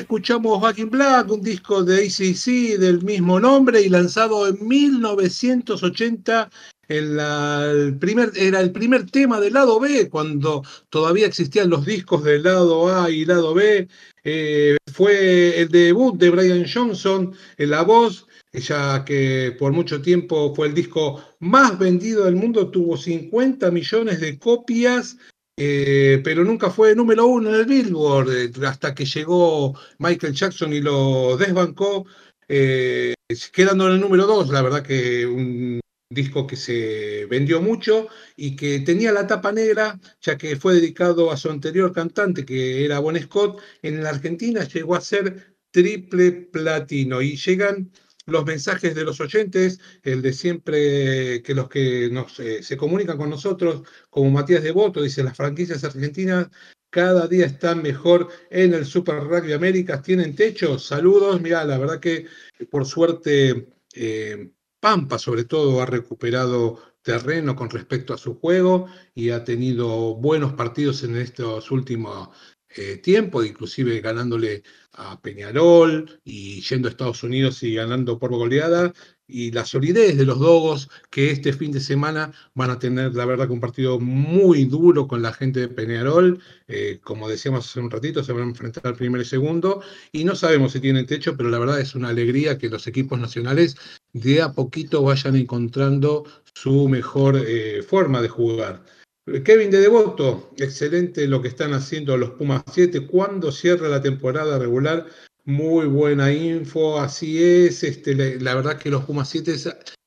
Escuchamos 0.00 0.60
Back 0.60 0.78
in 0.78 0.90
Black, 0.90 1.30
un 1.30 1.42
disco 1.42 1.84
de 1.84 2.04
ACC 2.04 2.78
del 2.78 3.02
mismo 3.02 3.38
nombre 3.38 3.82
y 3.82 3.88
lanzado 3.88 4.48
en 4.48 4.66
1980. 4.66 6.50
el 6.88 7.96
primer, 7.98 8.32
era 8.34 8.60
el 8.60 8.72
primer 8.72 9.08
tema 9.10 9.38
del 9.40 9.52
lado 9.52 9.78
B, 9.78 10.08
cuando 10.08 10.62
todavía 10.88 11.26
existían 11.26 11.70
los 11.70 11.86
discos 11.86 12.24
del 12.24 12.42
lado 12.42 12.88
A 12.88 13.10
y 13.10 13.24
lado 13.24 13.54
B. 13.54 13.88
Eh, 14.24 14.76
fue 14.92 15.60
el 15.60 15.68
debut 15.68 16.16
de 16.18 16.30
Brian 16.30 16.66
Johnson 16.72 17.32
en 17.58 17.70
la 17.70 17.82
voz, 17.82 18.26
ya 18.52 19.04
que 19.04 19.54
por 19.58 19.72
mucho 19.72 20.02
tiempo 20.02 20.54
fue 20.54 20.68
el 20.68 20.74
disco 20.74 21.22
más 21.38 21.78
vendido 21.78 22.24
del 22.24 22.36
mundo, 22.36 22.70
tuvo 22.70 22.96
50 22.96 23.70
millones 23.70 24.20
de 24.20 24.38
copias 24.38 25.16
eh, 25.62 26.22
pero 26.24 26.42
nunca 26.42 26.70
fue 26.70 26.94
número 26.94 27.26
uno 27.26 27.50
en 27.50 27.56
el 27.56 27.66
Billboard, 27.66 28.30
eh, 28.32 28.50
hasta 28.66 28.94
que 28.94 29.04
llegó 29.04 29.78
Michael 29.98 30.32
Jackson 30.32 30.72
y 30.72 30.80
lo 30.80 31.36
desbancó, 31.36 32.06
eh, 32.48 33.12
quedando 33.52 33.86
en 33.86 33.96
el 33.96 34.00
número 34.00 34.26
dos, 34.26 34.48
la 34.48 34.62
verdad 34.62 34.82
que 34.82 35.26
un 35.26 35.78
disco 36.08 36.46
que 36.46 36.56
se 36.56 37.26
vendió 37.26 37.60
mucho 37.60 38.08
y 38.36 38.56
que 38.56 38.80
tenía 38.80 39.12
la 39.12 39.26
tapa 39.26 39.52
negra, 39.52 40.00
ya 40.22 40.38
que 40.38 40.56
fue 40.56 40.76
dedicado 40.76 41.30
a 41.30 41.36
su 41.36 41.50
anterior 41.50 41.92
cantante, 41.92 42.46
que 42.46 42.82
era 42.86 42.98
Bon 42.98 43.18
Scott, 43.20 43.60
en 43.82 44.02
la 44.02 44.08
Argentina 44.08 44.64
llegó 44.64 44.96
a 44.96 45.02
ser 45.02 45.56
triple 45.70 46.32
platino. 46.32 47.20
Y 47.20 47.36
llegan 47.36 47.92
los 48.26 48.44
mensajes 48.44 48.94
de 48.94 49.04
los 49.04 49.20
oyentes, 49.20 49.80
el 50.02 50.22
de 50.22 50.32
siempre 50.32 51.42
que 51.42 51.54
los 51.54 51.68
que 51.68 52.08
nos, 52.10 52.38
eh, 52.40 52.62
se 52.62 52.76
comunican 52.76 53.16
con 53.16 53.30
nosotros, 53.30 53.82
como 54.08 54.30
Matías 54.30 54.62
Devoto, 54.62 55.02
dice, 55.02 55.22
las 55.22 55.36
franquicias 55.36 55.84
argentinas 55.84 56.48
cada 56.90 57.28
día 57.28 57.46
están 57.46 57.82
mejor 57.82 58.28
en 58.50 58.74
el 58.74 58.84
Super 58.84 59.22
Rugby 59.22 59.52
Américas, 59.52 60.02
tienen 60.02 60.34
techo, 60.34 60.78
saludos, 60.78 61.40
mira, 61.40 61.64
la 61.64 61.78
verdad 61.78 62.00
que 62.00 62.26
por 62.68 62.84
suerte 62.84 63.68
eh, 63.94 64.50
Pampa 64.80 65.18
sobre 65.18 65.44
todo 65.44 65.80
ha 65.80 65.86
recuperado 65.86 66.80
terreno 67.02 67.54
con 67.56 67.70
respecto 67.70 68.12
a 68.12 68.18
su 68.18 68.38
juego 68.38 68.86
y 69.14 69.30
ha 69.30 69.44
tenido 69.44 70.14
buenos 70.16 70.52
partidos 70.54 71.02
en 71.04 71.16
estos 71.16 71.70
últimos 71.70 72.30
eh, 72.76 72.96
tiempo, 72.98 73.42
inclusive 73.42 74.00
ganándole 74.00 74.62
a 74.92 75.20
Peñarol 75.20 76.20
y 76.24 76.60
yendo 76.62 76.88
a 76.88 76.90
Estados 76.90 77.22
Unidos 77.22 77.62
y 77.62 77.74
ganando 77.74 78.18
por 78.18 78.30
goleada, 78.30 78.92
y 79.26 79.52
la 79.52 79.64
solidez 79.64 80.16
de 80.16 80.24
los 80.24 80.38
Dogos 80.38 80.88
que 81.10 81.30
este 81.30 81.52
fin 81.52 81.72
de 81.72 81.80
semana 81.80 82.32
van 82.54 82.70
a 82.70 82.78
tener, 82.78 83.14
la 83.14 83.24
verdad, 83.24 83.50
un 83.50 83.60
partido 83.60 84.00
muy 84.00 84.64
duro 84.64 85.06
con 85.06 85.22
la 85.22 85.32
gente 85.32 85.60
de 85.60 85.68
Peñarol. 85.68 86.40
Eh, 86.68 86.98
como 87.02 87.28
decíamos 87.28 87.66
hace 87.66 87.80
un 87.80 87.90
ratito, 87.90 88.24
se 88.24 88.32
van 88.32 88.42
a 88.42 88.46
enfrentar 88.46 88.86
al 88.86 88.96
primer 88.96 89.20
y 89.22 89.24
segundo, 89.24 89.82
y 90.12 90.24
no 90.24 90.34
sabemos 90.34 90.72
si 90.72 90.80
tienen 90.80 91.06
techo, 91.06 91.36
pero 91.36 91.50
la 91.50 91.58
verdad 91.58 91.80
es 91.80 91.94
una 91.94 92.08
alegría 92.08 92.58
que 92.58 92.68
los 92.68 92.86
equipos 92.86 93.18
nacionales 93.18 93.76
de 94.12 94.42
a 94.42 94.52
poquito 94.52 95.02
vayan 95.02 95.36
encontrando 95.36 96.24
su 96.54 96.88
mejor 96.88 97.40
eh, 97.46 97.82
forma 97.82 98.20
de 98.22 98.28
jugar. 98.28 98.82
Kevin 99.44 99.70
de 99.70 99.80
Devoto, 99.80 100.50
excelente 100.58 101.26
lo 101.28 101.40
que 101.40 101.48
están 101.48 101.72
haciendo 101.72 102.16
los 102.16 102.30
Pumas 102.30 102.62
7. 102.72 103.06
¿Cuándo 103.06 103.52
cierra 103.52 103.88
la 103.88 104.02
temporada 104.02 104.58
regular? 104.58 105.06
Muy 105.44 105.86
buena 105.86 106.32
info, 106.32 107.00
así 107.00 107.42
es. 107.42 107.84
Este, 107.84 108.14
la, 108.40 108.54
verdad 108.54 108.78
que 108.78 108.90
los 108.90 109.04
Pumas 109.04 109.28
7 109.28 109.54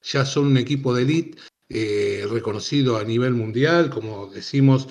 ya 0.02 0.26
son 0.26 0.48
un 0.48 0.58
equipo 0.58 0.94
de 0.94 1.04
elite 1.04 1.38
eh, 1.70 2.26
reconocido 2.30 2.98
a 2.98 3.06
nivel 3.06 3.34
mundial. 3.34 3.90
Como 3.90 4.28
decimos, 4.28 4.90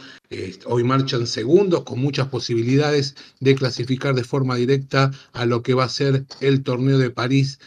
hoy 0.65 0.83
marchan 0.83 1.27
segundos 1.27 1.85
con 1.85 2.01
muchas 2.01 2.29
posibilidades 2.29 3.15
de 3.41 3.55
clasificar 3.55 4.15
de 4.15 4.25
forma 4.25 4.57
directa 4.57 5.11
a 5.33 5.45
lo 5.45 5.63
que 5.63 5.75
va 5.75 5.85
a 5.85 5.91
ser 5.91 6.25
el 6.41 6.63
torneo 6.63 6.97
de 6.97 7.11
París, 7.11 7.61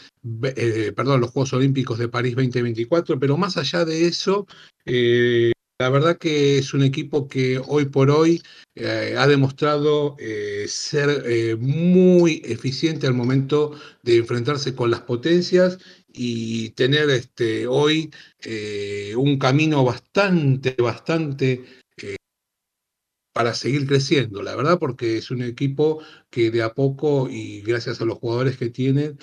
eh, 0.44 0.92
perdón, 0.96 1.22
los 1.22 1.30
Juegos 1.30 1.54
Olímpicos 1.54 2.00
de 2.00 2.08
París 2.08 2.36
2024. 2.36 3.20
Pero 3.20 3.38
más 3.38 3.56
allá 3.56 3.86
de 3.86 4.08
eso, 4.08 4.48
eh, 4.86 5.52
la 5.80 5.90
verdad 5.90 6.18
que 6.18 6.58
es 6.58 6.74
un 6.74 6.84
equipo 6.84 7.28
que 7.28 7.60
hoy 7.68 7.86
por 7.86 8.10
hoy 8.10 8.42
eh, 8.76 9.16
ha 9.18 9.28
demostrado 9.28 10.16
eh, 10.20 10.66
ser 10.70 11.24
eh, 11.26 11.56
muy 11.56 12.42
eficiente 12.46 13.08
al 13.08 13.14
momento 13.14 13.74
de 14.02 14.18
enfrentarse 14.18 14.74
con 14.74 14.90
las 14.90 15.02
potencias 15.02 15.78
y 16.08 16.70
tener 16.72 17.10
este, 17.10 17.68
hoy 17.68 18.12
un 19.18 19.38
camino 19.38 19.84
bastante, 19.84 20.76
bastante 20.80 21.66
para 23.34 23.54
seguir 23.54 23.86
creciendo, 23.86 24.42
la 24.42 24.56
verdad, 24.56 24.80
porque 24.80 25.18
es 25.18 25.30
un 25.30 25.42
equipo 25.42 26.02
que 26.30 26.52
de 26.52 26.62
a 26.64 26.74
poco 26.74 27.28
y 27.30 27.62
gracias 27.64 28.00
a 28.00 28.06
los 28.06 28.18
jugadores 28.18 28.56
que 28.56 28.70
tienen, 28.70 29.18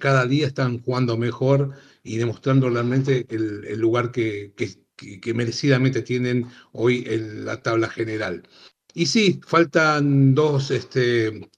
cada 0.00 0.26
día 0.26 0.48
están 0.48 0.80
jugando 0.80 1.16
mejor 1.16 1.74
y 2.02 2.16
demostrando 2.16 2.68
realmente 2.68 3.24
el, 3.28 3.78
lugar 3.78 4.10
que, 4.10 4.52
que 4.56 4.83
que, 5.20 5.34
merecidamente 5.34 6.02
tienen 6.02 6.46
hoy 6.72 7.04
en 7.06 7.44
la 7.44 7.62
tabla 7.62 7.88
general. 7.88 8.42
Y 8.94 9.06
sí, 9.06 9.40
faltan 9.46 10.34
dos 10.34 10.70
este, 10.70 11.50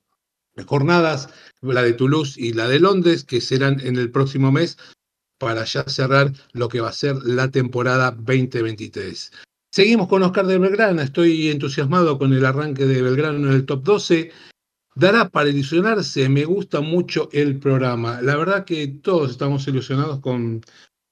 jornadas, 0.66 1.28
la 1.60 1.82
de 1.82 1.92
Toulouse 1.92 2.40
y 2.40 2.52
la 2.52 2.68
de 2.68 2.80
Londres, 2.80 3.24
que 3.24 3.40
serán 3.40 3.80
en 3.80 3.96
el 3.96 4.10
próximo 4.10 4.50
mes 4.52 4.78
para 5.38 5.64
ya 5.64 5.84
cerrar 5.84 6.32
lo 6.52 6.68
que 6.68 6.80
va 6.80 6.88
a 6.88 6.94
ser 6.94 7.16
la 7.24 7.50
temporada 7.50 8.10
2023. 8.10 9.32
Seguimos 9.70 10.08
con 10.08 10.22
Oscar 10.22 10.46
de 10.46 10.58
Belgrano, 10.58 11.02
estoy 11.02 11.50
entusiasmado 11.50 12.18
con 12.18 12.32
el 12.32 12.46
arranque 12.46 12.86
de 12.86 13.02
Belgrano 13.02 13.48
en 13.48 13.52
el 13.52 13.66
top 13.66 13.82
12. 13.84 14.30
Dará 14.94 15.28
para 15.28 15.50
ilusionarse, 15.50 16.30
me 16.30 16.46
gusta 16.46 16.80
mucho 16.80 17.28
el 17.32 17.58
programa. 17.58 18.22
La 18.22 18.36
verdad 18.36 18.64
que 18.64 18.88
todos 18.88 19.32
estamos 19.32 19.68
ilusionados 19.68 20.20
con 20.20 20.62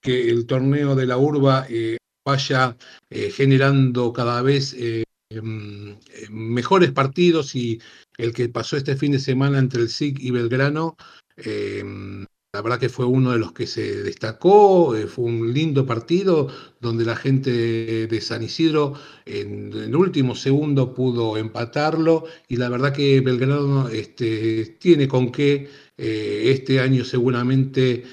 que 0.01 0.31
el 0.31 0.47
torneo 0.47 0.95
de 0.95 1.07
la 1.07 1.19
urba 1.19 1.67
eh, 1.69 1.99
vaya 2.25 2.77
eh, 3.11 3.31
generando 3.31 4.13
cada 4.13 4.41
vez 4.43 4.75
eh, 4.79 5.05
em, 5.31 5.93
eh, 5.93 6.29
mejores 6.31 6.91
partidos 6.93 7.55
y 7.55 7.81
el 8.17 8.33
que 8.33 8.49
pasó 8.49 8.77
este 8.77 8.97
fin 8.97 9.13
de 9.13 9.19
semana 9.19 9.59
entre 9.59 9.83
el 9.83 9.89
SIC 9.89 10.19
y 10.21 10.31
Belgrano, 10.31 10.97
em, 11.37 12.25
la 12.53 12.63
verdad 12.63 12.79
que 12.79 12.89
fue 12.89 13.05
uno 13.05 13.33
de 13.33 13.39
los 13.39 13.53
que 13.53 13.67
se 13.67 14.03
destacó, 14.05 14.95
fue 15.09 15.25
un 15.25 15.53
lindo 15.53 15.85
partido 15.87 16.49
donde 16.81 17.05
la 17.05 17.17
gente 17.17 18.07
de 18.07 18.21
San 18.21 18.45
Isidro 18.45 18.95
en 19.27 19.73
el 19.73 19.97
último 19.97 20.37
segundo 20.37 20.95
pudo 20.95 21.37
empatarlo 21.37 22.27
y 22.47 22.57
la 22.57 22.69
verdad 22.69 22.93
que 22.93 23.21
Belgrano 23.21 23.89
este, 23.89 24.77
tiene 24.79 25.09
con 25.09 25.33
qué 25.33 25.69
este 25.97 26.79
año 26.79 27.05
seguramente 27.05 28.05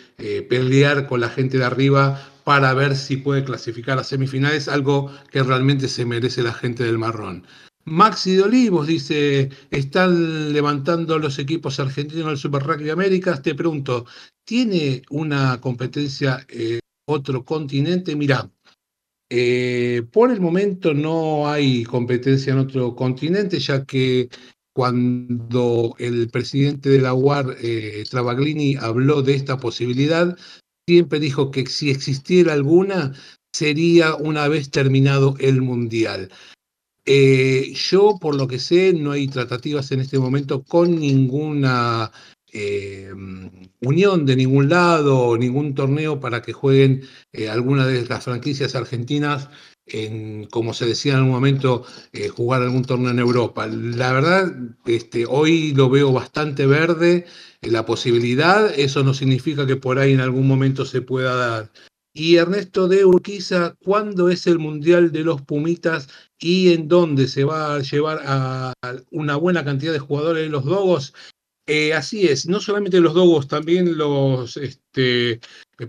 pelear 0.50 1.08
con 1.08 1.22
la 1.22 1.30
gente 1.30 1.60
de 1.60 1.66
arriba 1.66 2.31
para 2.52 2.74
ver 2.74 2.98
si 2.98 3.16
puede 3.16 3.46
clasificar 3.46 3.98
a 3.98 4.04
semifinales, 4.04 4.68
algo 4.68 5.10
que 5.32 5.42
realmente 5.42 5.88
se 5.88 6.04
merece 6.04 6.44
la 6.44 6.52
gente 6.52 6.84
del 6.84 6.98
marrón. 6.98 7.48
Maxi 7.86 8.36
de 8.36 8.42
Olivos 8.42 8.88
dice, 8.88 9.50
están 9.70 10.52
levantando 10.52 11.18
los 11.18 11.40
equipos 11.40 11.80
argentinos 11.80 12.26
del 12.28 12.38
Super 12.38 12.64
Rugby 12.64 12.90
Américas. 12.90 13.42
Te 13.42 13.56
pregunto, 13.56 14.06
¿tiene 14.44 15.02
una 15.10 15.62
competencia 15.62 16.46
en 16.50 16.82
otro 17.08 17.46
continente? 17.46 18.18
Mira, 18.18 18.52
eh, 19.30 20.04
por 20.12 20.30
el 20.30 20.42
momento 20.42 20.94
no 20.94 21.50
hay 21.50 21.86
competencia 21.86 22.52
en 22.52 22.60
otro 22.60 22.94
continente, 22.98 23.60
ya 23.60 23.86
que 23.86 24.28
cuando 24.74 25.96
el 26.00 26.30
presidente 26.30 26.90
de 26.90 27.00
la 27.00 27.14
UAR, 27.14 27.56
eh, 27.62 28.04
Travaglini, 28.10 28.76
habló 28.76 29.22
de 29.22 29.36
esta 29.36 29.58
posibilidad, 29.58 30.38
siempre 30.88 31.20
dijo 31.20 31.52
que 31.52 31.66
si 31.68 31.90
existiera 31.90 32.54
alguna, 32.54 33.14
sería 33.54 34.16
una 34.16 34.48
vez 34.48 34.70
terminado 34.72 35.36
el 35.40 35.62
Mundial. 35.62 36.30
Eh, 37.06 37.74
yo, 37.74 38.18
por 38.20 38.36
lo 38.36 38.48
que 38.48 38.60
sé, 38.60 38.94
no 38.94 39.12
hay 39.12 39.28
tratativas 39.28 39.92
en 39.92 40.02
este 40.02 40.20
momento 40.20 40.64
con 40.64 41.00
ninguna 41.00 42.12
eh, 42.54 43.12
unión 43.82 44.26
de 44.26 44.36
ningún 44.36 44.70
lado, 44.70 45.38
ningún 45.38 45.76
torneo 45.76 46.20
para 46.20 46.42
que 46.42 46.54
jueguen 46.54 47.04
eh, 47.34 47.50
alguna 47.50 47.86
de 47.88 48.06
las 48.06 48.24
franquicias 48.26 48.76
argentinas 48.76 49.50
en, 49.86 50.46
como 50.46 50.74
se 50.74 50.86
decía 50.86 51.14
en 51.14 51.24
un 51.24 51.32
momento, 51.32 51.86
jugar 52.36 52.62
algún 52.62 52.86
torneo 52.86 53.12
en 53.12 53.20
Europa. 53.20 53.68
La 53.68 54.14
verdad, 54.14 54.54
este, 54.86 55.26
hoy 55.26 55.74
lo 55.74 55.90
veo 55.90 56.14
bastante 56.14 56.66
verde 56.66 57.26
la 57.62 57.86
posibilidad, 57.86 58.74
eso 58.80 59.04
no 59.04 59.14
significa 59.14 59.68
que 59.68 59.76
por 59.76 60.00
ahí 60.00 60.14
en 60.14 60.22
algún 60.22 60.48
momento 60.48 60.86
se 60.86 61.02
pueda 61.02 61.36
dar. 61.36 61.72
Y 62.14 62.36
Ernesto 62.36 62.88
de 62.88 63.06
Urquiza, 63.06 63.76
¿cuándo 63.84 64.30
es 64.30 64.46
el 64.48 64.60
Mundial 64.60 65.12
de 65.12 65.24
los 65.24 65.42
Pumitas 65.44 66.10
y 66.40 66.74
en 66.74 66.88
dónde 66.88 67.28
se 67.28 67.46
va 67.46 67.76
a 67.76 67.80
llevar 67.80 68.22
a 68.26 68.74
una 69.12 69.38
buena 69.38 69.64
cantidad 69.64 69.94
de 69.94 70.00
jugadores 70.00 70.44
de 70.44 70.50
los 70.50 70.66
Dogos? 70.66 71.14
Eh, 71.68 71.94
así 71.94 72.28
es, 72.28 72.48
no 72.48 72.60
solamente 72.60 73.00
los 73.00 73.14
Dogos, 73.14 73.48
también 73.48 73.98
los, 73.98 74.58
este, 74.58 75.40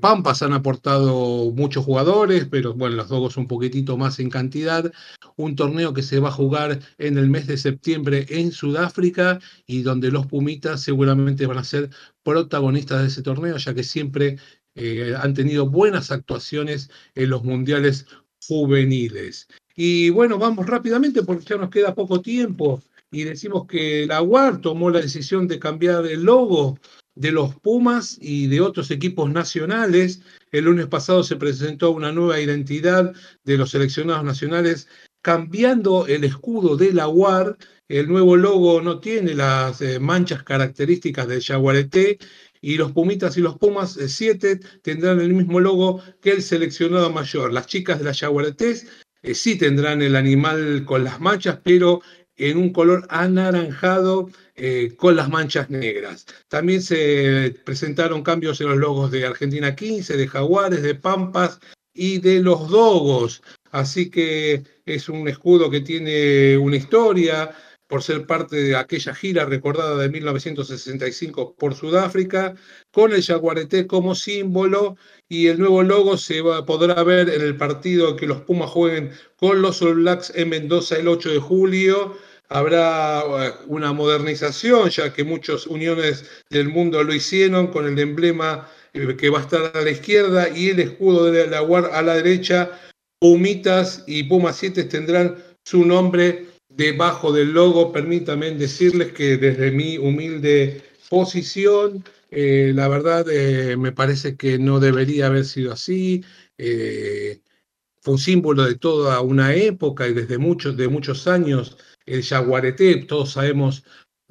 Pampas 0.01 0.43
han 0.43 0.53
aportado 0.53 1.51
muchos 1.53 1.85
jugadores, 1.85 2.47
pero 2.51 2.75
bueno, 2.75 2.97
los 2.97 3.09
Dogos 3.09 3.37
un 3.37 3.47
poquitito 3.47 3.97
más 3.97 4.19
en 4.21 4.31
cantidad. 4.31 4.91
Un 5.37 5.57
torneo 5.57 5.93
que 5.95 6.03
se 6.03 6.21
va 6.21 6.29
a 6.29 6.33
jugar 6.33 6.81
en 6.99 7.19
el 7.19 7.29
mes 7.29 7.47
de 7.47 7.57
septiembre 7.57 8.27
en 8.29 8.53
Sudáfrica 8.53 9.41
y 9.67 9.83
donde 9.83 10.11
los 10.11 10.27
Pumitas 10.27 10.83
seguramente 10.83 11.47
van 11.47 11.59
a 11.59 11.65
ser 11.65 11.91
protagonistas 12.23 13.03
de 13.03 13.09
ese 13.09 13.23
torneo, 13.23 13.57
ya 13.57 13.75
que 13.75 13.83
siempre 13.85 14.39
eh, 14.75 15.15
han 15.19 15.35
tenido 15.35 15.69
buenas 15.69 16.11
actuaciones 16.11 16.91
en 17.15 17.31
los 17.31 17.45
mundiales 17.45 18.07
juveniles. 18.47 19.49
Y 19.75 20.11
bueno, 20.11 20.39
vamos 20.39 20.67
rápidamente 20.67 21.23
porque 21.23 21.45
ya 21.47 21.57
nos 21.57 21.71
queda 21.71 21.95
poco 21.95 22.21
tiempo 22.21 22.83
y 23.13 23.25
decimos 23.25 23.67
que 23.69 24.07
la 24.07 24.23
UAR 24.23 24.61
tomó 24.61 24.91
la 24.91 25.01
decisión 25.01 25.47
de 25.47 25.59
cambiar 25.59 26.07
el 26.07 26.23
logo 26.23 26.79
de 27.15 27.31
los 27.31 27.55
Pumas 27.57 28.17
y 28.21 28.47
de 28.47 28.63
otros 28.63 28.91
equipos 28.91 29.31
nacionales. 29.31 30.23
El 30.51 30.65
lunes 30.65 30.87
pasado 30.87 31.23
se 31.23 31.37
presentó 31.37 31.91
una 31.91 32.11
nueva 32.11 32.41
identidad 32.41 33.13
de 33.45 33.59
los 33.59 33.71
seleccionados 33.71 34.25
nacionales 34.25 34.89
cambiando 35.21 36.07
el 36.07 36.25
escudo 36.25 36.77
de 36.77 36.95
la 36.95 37.07
UAR. 37.07 37.59
El 37.87 38.09
nuevo 38.09 38.35
logo 38.37 38.81
no 38.81 38.99
tiene 38.99 39.35
las 39.35 39.83
eh, 39.83 40.01
manchas 40.01 40.43
características 40.43 41.29
del 41.29 41.41
Yaguareté 41.41 42.19
y 42.63 42.77
los 42.77 42.93
Pumitas 42.93 43.37
y 43.37 43.43
los 43.43 43.59
Pumas 43.59 43.99
7 44.07 44.53
eh, 44.53 44.61
tendrán 44.83 45.21
el 45.21 45.35
mismo 45.35 45.61
logo 45.61 46.03
que 46.23 46.31
el 46.31 46.43
seleccionado 46.43 47.11
mayor. 47.11 47.53
Las 47.53 47.67
chicas 47.67 47.99
de 47.99 48.07
la 48.07 48.13
Yaguaretés 48.13 48.87
eh, 49.23 49.35
sí 49.35 49.57
tendrán 49.57 50.01
el 50.01 50.17
animal 50.17 50.85
con 50.87 51.05
las 51.05 51.21
manchas, 51.21 51.61
pero 51.63 52.01
en 52.37 52.59
un 52.59 52.73
color 52.73 53.07
anaranjado 53.11 54.29
eh, 54.55 54.95
con 54.97 55.17
las 55.17 55.29
manchas 55.29 55.71
negras. 55.71 56.27
También 56.49 56.83
se 56.83 57.55
presentaron 57.65 58.23
cambios 58.23 58.61
en 58.61 58.69
los 58.69 58.79
logos 58.79 59.11
de 59.11 59.27
Argentina 59.27 59.75
15, 59.75 60.17
de 60.17 60.29
Jaguares, 60.29 60.83
de 60.83 60.95
Pampas 60.95 61.61
y 61.95 62.19
de 62.19 62.41
los 62.41 62.69
Dogos. 62.69 63.43
Así 63.71 64.11
que 64.11 64.63
es 64.85 65.09
un 65.09 65.29
escudo 65.29 65.71
que 65.71 65.81
tiene 65.81 66.57
una 66.59 66.77
historia 66.77 67.55
por 67.93 68.03
ser 68.03 68.27
parte 68.27 68.57
de 68.57 68.75
aquella 68.75 69.15
gira 69.15 69.45
recordada 69.45 69.99
de 69.99 70.09
1965 70.09 71.55
por 71.57 71.75
Sudáfrica, 71.75 72.55
con 72.91 73.13
el 73.13 73.23
jaguareté 73.23 73.87
como 73.87 74.15
símbolo 74.15 74.97
y 75.29 75.49
el 75.49 75.59
nuevo 75.59 75.83
logo 75.83 76.17
se 76.17 76.41
va, 76.41 76.65
podrá 76.65 77.03
ver 77.03 77.29
en 77.29 77.43
el 77.43 77.55
partido 77.55 78.17
que 78.17 78.27
los 78.27 78.41
Pumas 78.41 78.71
jueguen 78.71 79.11
con 79.37 79.61
los 79.61 79.83
All 79.83 79.97
Blacks 79.97 80.33
en 80.35 80.49
Mendoza 80.49 80.97
el 80.97 81.07
8 81.07 81.33
de 81.33 81.39
julio 81.39 82.17
habrá 82.49 83.21
eh, 83.21 83.53
una 83.67 83.93
modernización, 83.93 84.89
ya 84.89 85.13
que 85.13 85.23
muchas 85.23 85.67
uniones 85.67 86.25
del 86.49 86.71
mundo 86.71 87.05
lo 87.05 87.13
hicieron 87.13 87.67
con 87.67 87.87
el 87.87 87.99
emblema 87.99 88.71
eh, 88.95 89.17
que 89.19 89.29
va 89.29 89.41
a 89.41 89.43
estar 89.43 89.71
a 89.77 89.83
la 89.83 89.91
izquierda 89.91 90.49
y 90.49 90.71
el 90.71 90.81
escudo 90.81 91.31
de 91.31 91.47
la 91.47 91.61
UAR 91.63 91.91
a 91.93 92.01
la 92.01 92.15
derecha. 92.15 92.71
Pumitas 93.19 94.03
y 94.07 94.23
Pumas 94.23 94.57
7 94.57 94.85
tendrán 94.85 95.37
su 95.63 95.85
nombre 95.85 96.52
debajo 96.77 97.33
del 97.33 97.53
logo. 97.53 97.93
Permítanme 97.93 98.51
decirles 98.53 99.13
que 99.13 99.37
desde 99.37 99.71
mi 99.71 99.99
humilde 99.99 100.83
posición, 101.09 102.05
eh, 102.31 102.73
la 102.75 102.89
verdad 102.89 103.27
me 103.77 103.93
parece 103.93 104.37
que 104.37 104.59
no 104.59 104.81
debería 104.81 105.27
haber 105.27 105.45
sido 105.45 105.73
así. 105.73 106.25
fue 108.01 108.15
un 108.15 108.19
símbolo 108.19 108.65
de 108.65 108.75
toda 108.77 109.21
una 109.21 109.55
época 109.55 110.09
y 110.09 110.13
desde 110.15 110.39
muchos, 110.39 110.77
de 110.77 110.89
muchos 110.89 111.27
años 111.29 111.77
el 112.07 112.23
yaguareté, 112.23 112.97
todos 113.07 113.33
sabemos 113.33 113.85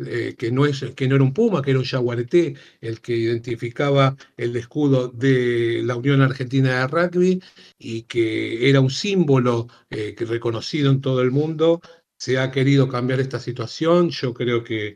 eh, 0.06 0.36
que, 0.38 0.52
no 0.52 0.66
es, 0.66 0.84
que 0.96 1.08
no 1.08 1.16
era 1.16 1.24
un 1.24 1.34
puma, 1.34 1.62
que 1.62 1.72
era 1.72 1.80
un 1.80 1.86
yaguareté, 1.86 2.56
el 2.82 3.02
que 3.02 3.16
identificaba 3.16 4.16
el 4.38 4.56
escudo 4.56 5.10
de 5.10 5.82
la 5.84 5.96
Unión 5.96 6.22
Argentina 6.22 6.80
de 6.80 6.88
Rugby 6.88 7.42
y 7.78 8.04
que 8.04 8.70
era 8.70 8.82
un 8.82 8.90
símbolo 8.90 9.68
eh, 9.90 10.16
reconocido 10.20 10.92
en 10.92 11.02
todo 11.02 11.22
el 11.22 11.32
mundo. 11.32 11.82
Se 12.22 12.38
ha 12.38 12.52
querido 12.52 12.88
cambiar 12.88 13.20
esta 13.20 13.40
situación, 13.40 14.12
yo 14.12 14.32
creo 14.32 14.64
que 14.64 14.96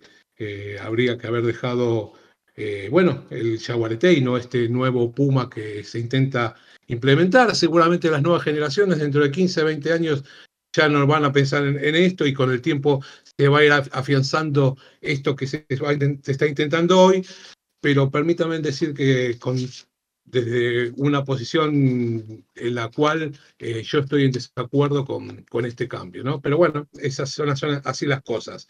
habría 0.80 1.18
que 1.18 1.26
haber 1.26 1.44
dejado, 1.44 2.14
eh, 2.56 2.88
bueno, 2.92 3.26
el 3.32 3.58
yaguareté 3.58 4.14
y 4.14 4.22
no 4.22 4.38
este 4.38 4.70
nuevo 4.70 5.12
puma 5.12 5.50
que 5.50 5.84
se 5.84 5.98
intenta 5.98 6.54
implementar. 6.86 7.56
Seguramente 7.56 8.12
las 8.12 8.22
nuevas 8.22 8.44
generaciones 8.44 9.00
dentro 9.00 9.24
de 9.24 9.32
15, 9.32 9.64
20 9.64 9.92
años 9.92 10.24
ya 10.72 10.88
no 10.88 11.08
van 11.08 11.26
a 11.26 11.32
pensar 11.32 11.66
en, 11.66 11.96
esto 11.96 12.28
y 12.28 12.34
con 12.36 12.52
el 12.52 12.62
tiempo 12.62 13.04
se 13.36 13.48
va 13.48 13.58
a 13.58 13.66
ir 13.66 13.72
afianzando 13.72 14.78
esto 15.02 15.36
que 15.36 15.48
se, 15.48 15.66
está 16.28 16.46
intentando 16.46 17.02
hoy, 17.02 17.26
pero 17.82 18.12
permítanme 18.12 18.60
decir 18.60 18.94
que 18.94 19.40
con, 19.40 19.58
desde 20.26 20.92
una 20.98 21.24
posición 21.24 22.44
en 22.56 22.76
la 22.76 22.90
cual 22.90 23.32
eh, 23.60 23.84
yo 23.84 24.00
estoy 24.00 24.26
en 24.26 24.32
desacuerdo 24.32 25.06
con, 25.06 25.44
con 25.44 25.66
este 25.66 25.88
cambio, 25.88 26.24
¿no? 26.24 26.42
Pero 26.42 26.58
bueno, 26.58 26.88
esas 27.00 27.30
son, 27.30 27.50
así 27.50 28.06
las 28.06 28.24
cosas. 28.24 28.68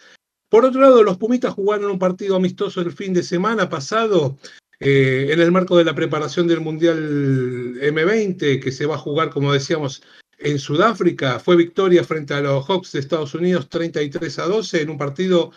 Por 0.49 0.65
otro 0.65 0.81
lado, 0.81 1.01
los 1.03 1.17
Pumitas 1.17 1.53
jugaron 1.53 1.89
un 1.89 1.99
partido 1.99 2.35
amistoso 2.35 2.81
el 2.81 2.91
fin 2.91 3.13
de 3.13 3.23
semana 3.23 3.69
pasado 3.69 4.37
eh, 4.79 5.29
en 5.31 5.39
el 5.39 5.51
marco 5.51 5.77
de 5.77 5.85
la 5.85 5.95
preparación 5.95 6.47
del 6.47 6.61
Mundial 6.61 7.75
M20, 7.81 8.61
que 8.61 8.71
se 8.71 8.85
va 8.85 8.95
a 8.95 8.99
jugar, 8.99 9.29
como 9.29 9.53
decíamos, 9.53 10.03
en 10.37 10.59
Sudáfrica 10.59 11.39
fue 11.39 11.55
victoria 11.55 12.03
frente 12.03 12.33
a 12.33 12.41
los 12.41 12.65
Hawks 12.65 12.91
de 12.91 12.99
Estados 12.99 13.33
Unidos 13.33 13.69
33 13.69 14.39
a 14.39 14.45
12 14.45 14.81
en 14.81 14.89
un 14.89 14.97
partido 14.97 15.51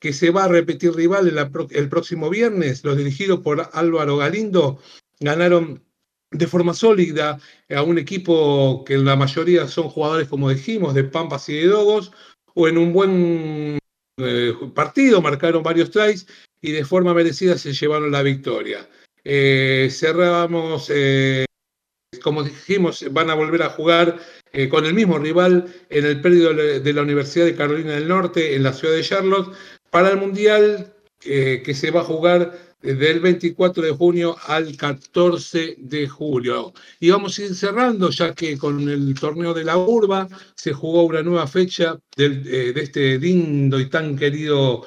que 0.00 0.12
se 0.12 0.30
va 0.30 0.44
a 0.44 0.48
repetir 0.48 0.92
rival 0.92 1.32
el 1.70 1.88
próximo 1.88 2.28
viernes. 2.28 2.84
Los 2.84 2.96
dirigidos 2.96 3.40
por 3.40 3.70
Álvaro 3.72 4.16
Galindo 4.16 4.80
ganaron 5.20 5.84
de 6.30 6.46
forma 6.46 6.74
sólida 6.74 7.38
a 7.70 7.82
un 7.82 7.98
equipo 7.98 8.84
que 8.84 8.94
en 8.94 9.04
la 9.04 9.16
mayoría 9.16 9.68
son 9.68 9.88
jugadores, 9.88 10.28
como 10.28 10.50
dijimos, 10.50 10.94
de 10.94 11.04
Pampas 11.04 11.48
y 11.48 11.54
de 11.54 11.68
Dogos, 11.68 12.12
o 12.54 12.68
en 12.68 12.78
un 12.78 12.92
buen 12.92 13.78
eh, 14.18 14.52
partido, 14.74 15.22
marcaron 15.22 15.62
varios 15.62 15.90
tries 15.90 16.26
y 16.60 16.72
de 16.72 16.84
forma 16.84 17.14
merecida 17.14 17.56
se 17.58 17.72
llevaron 17.72 18.10
la 18.10 18.22
victoria. 18.22 18.88
Eh, 19.22 19.88
cerramos 19.90 20.90
eh, 20.92 21.46
como 22.22 22.42
dijimos, 22.42 23.04
van 23.12 23.30
a 23.30 23.34
volver 23.34 23.62
a 23.62 23.70
jugar 23.70 24.18
eh, 24.52 24.68
con 24.68 24.84
el 24.84 24.94
mismo 24.94 25.18
rival 25.18 25.66
en 25.90 26.06
el 26.06 26.20
periodo 26.20 26.54
de 26.54 26.92
la 26.92 27.02
Universidad 27.02 27.44
de 27.44 27.56
Carolina 27.56 27.92
del 27.92 28.08
Norte, 28.08 28.54
en 28.54 28.62
la 28.62 28.72
ciudad 28.72 28.94
de 28.94 29.02
Charlotte, 29.02 29.54
para 29.90 30.10
el 30.10 30.16
Mundial 30.16 30.93
eh, 31.26 31.62
que 31.64 31.74
se 31.74 31.90
va 31.90 32.00
a 32.00 32.04
jugar 32.04 32.52
del 32.82 33.20
24 33.20 33.82
de 33.82 33.92
junio 33.92 34.36
al 34.46 34.76
14 34.76 35.76
de 35.78 36.06
julio. 36.06 36.74
Y 37.00 37.10
vamos 37.10 37.38
a 37.38 37.44
ir 37.44 37.54
cerrando, 37.54 38.10
ya 38.10 38.34
que 38.34 38.58
con 38.58 38.88
el 38.88 39.14
torneo 39.18 39.54
de 39.54 39.64
la 39.64 39.78
urba 39.78 40.28
se 40.54 40.74
jugó 40.74 41.04
una 41.04 41.22
nueva 41.22 41.46
fecha 41.46 41.98
eh, 42.18 42.28
de 42.28 42.80
este 42.80 43.18
lindo 43.18 43.80
y 43.80 43.88
tan 43.88 44.16
querido 44.16 44.84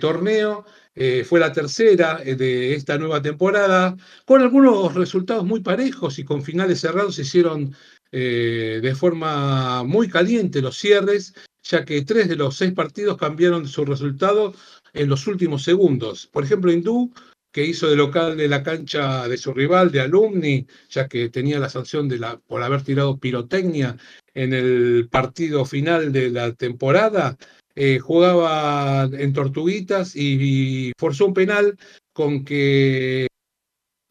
torneo. 0.00 0.64
Eh, 0.94 1.24
fue 1.28 1.38
la 1.38 1.52
tercera 1.52 2.16
de 2.16 2.74
esta 2.74 2.98
nueva 2.98 3.22
temporada, 3.22 3.96
con 4.24 4.42
algunos 4.42 4.94
resultados 4.94 5.44
muy 5.44 5.60
parejos 5.60 6.18
y 6.18 6.24
con 6.24 6.42
finales 6.42 6.80
cerrados 6.80 7.16
se 7.16 7.22
hicieron 7.22 7.76
de 8.10 8.94
forma 8.96 9.84
muy 9.84 10.08
caliente 10.08 10.62
los 10.62 10.78
cierres, 10.78 11.34
ya 11.62 11.84
que 11.84 12.02
tres 12.02 12.28
de 12.28 12.36
los 12.36 12.56
seis 12.56 12.72
partidos 12.72 13.18
cambiaron 13.18 13.68
su 13.68 13.84
resultado 13.84 14.54
en 14.96 15.08
los 15.08 15.26
últimos 15.26 15.62
segundos. 15.62 16.26
Por 16.26 16.44
ejemplo, 16.44 16.72
Hindú, 16.72 17.12
que 17.52 17.64
hizo 17.64 17.88
de 17.88 17.96
local 17.96 18.36
de 18.36 18.48
la 18.48 18.62
cancha 18.62 19.28
de 19.28 19.38
su 19.38 19.52
rival, 19.54 19.90
de 19.90 20.00
Alumni, 20.00 20.66
ya 20.90 21.08
que 21.08 21.28
tenía 21.28 21.58
la 21.58 21.68
sanción 21.68 22.08
por 22.46 22.62
haber 22.62 22.82
tirado 22.82 23.18
pirotecnia 23.18 23.96
en 24.34 24.52
el 24.52 25.08
partido 25.10 25.64
final 25.64 26.12
de 26.12 26.30
la 26.30 26.52
temporada, 26.52 27.38
eh, 27.74 27.98
jugaba 27.98 29.08
en 29.12 29.32
Tortuguitas 29.32 30.16
y, 30.16 30.92
forzó 30.98 31.26
un 31.26 31.34
penal 31.34 31.78
con 32.12 32.44
que 32.44 33.26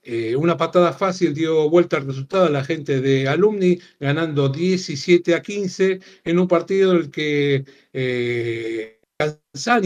eh, 0.04 0.36
una 0.36 0.56
patada 0.56 0.94
fácil 0.94 1.34
dio 1.34 1.70
vuelta 1.70 1.98
al 1.98 2.06
resultado 2.06 2.46
a 2.46 2.50
la 2.52 2.64
gente 2.64 3.02
de 3.02 3.28
Alumni, 3.28 3.80
ganando 4.00 4.50
17 4.50 5.34
a 5.34 5.42
15 5.42 6.00
en 6.24 6.40
un 6.40 6.48
partido 6.48 6.92
en 6.92 6.98
el 6.98 7.12
que 7.12 7.66
eh, 7.92 9.00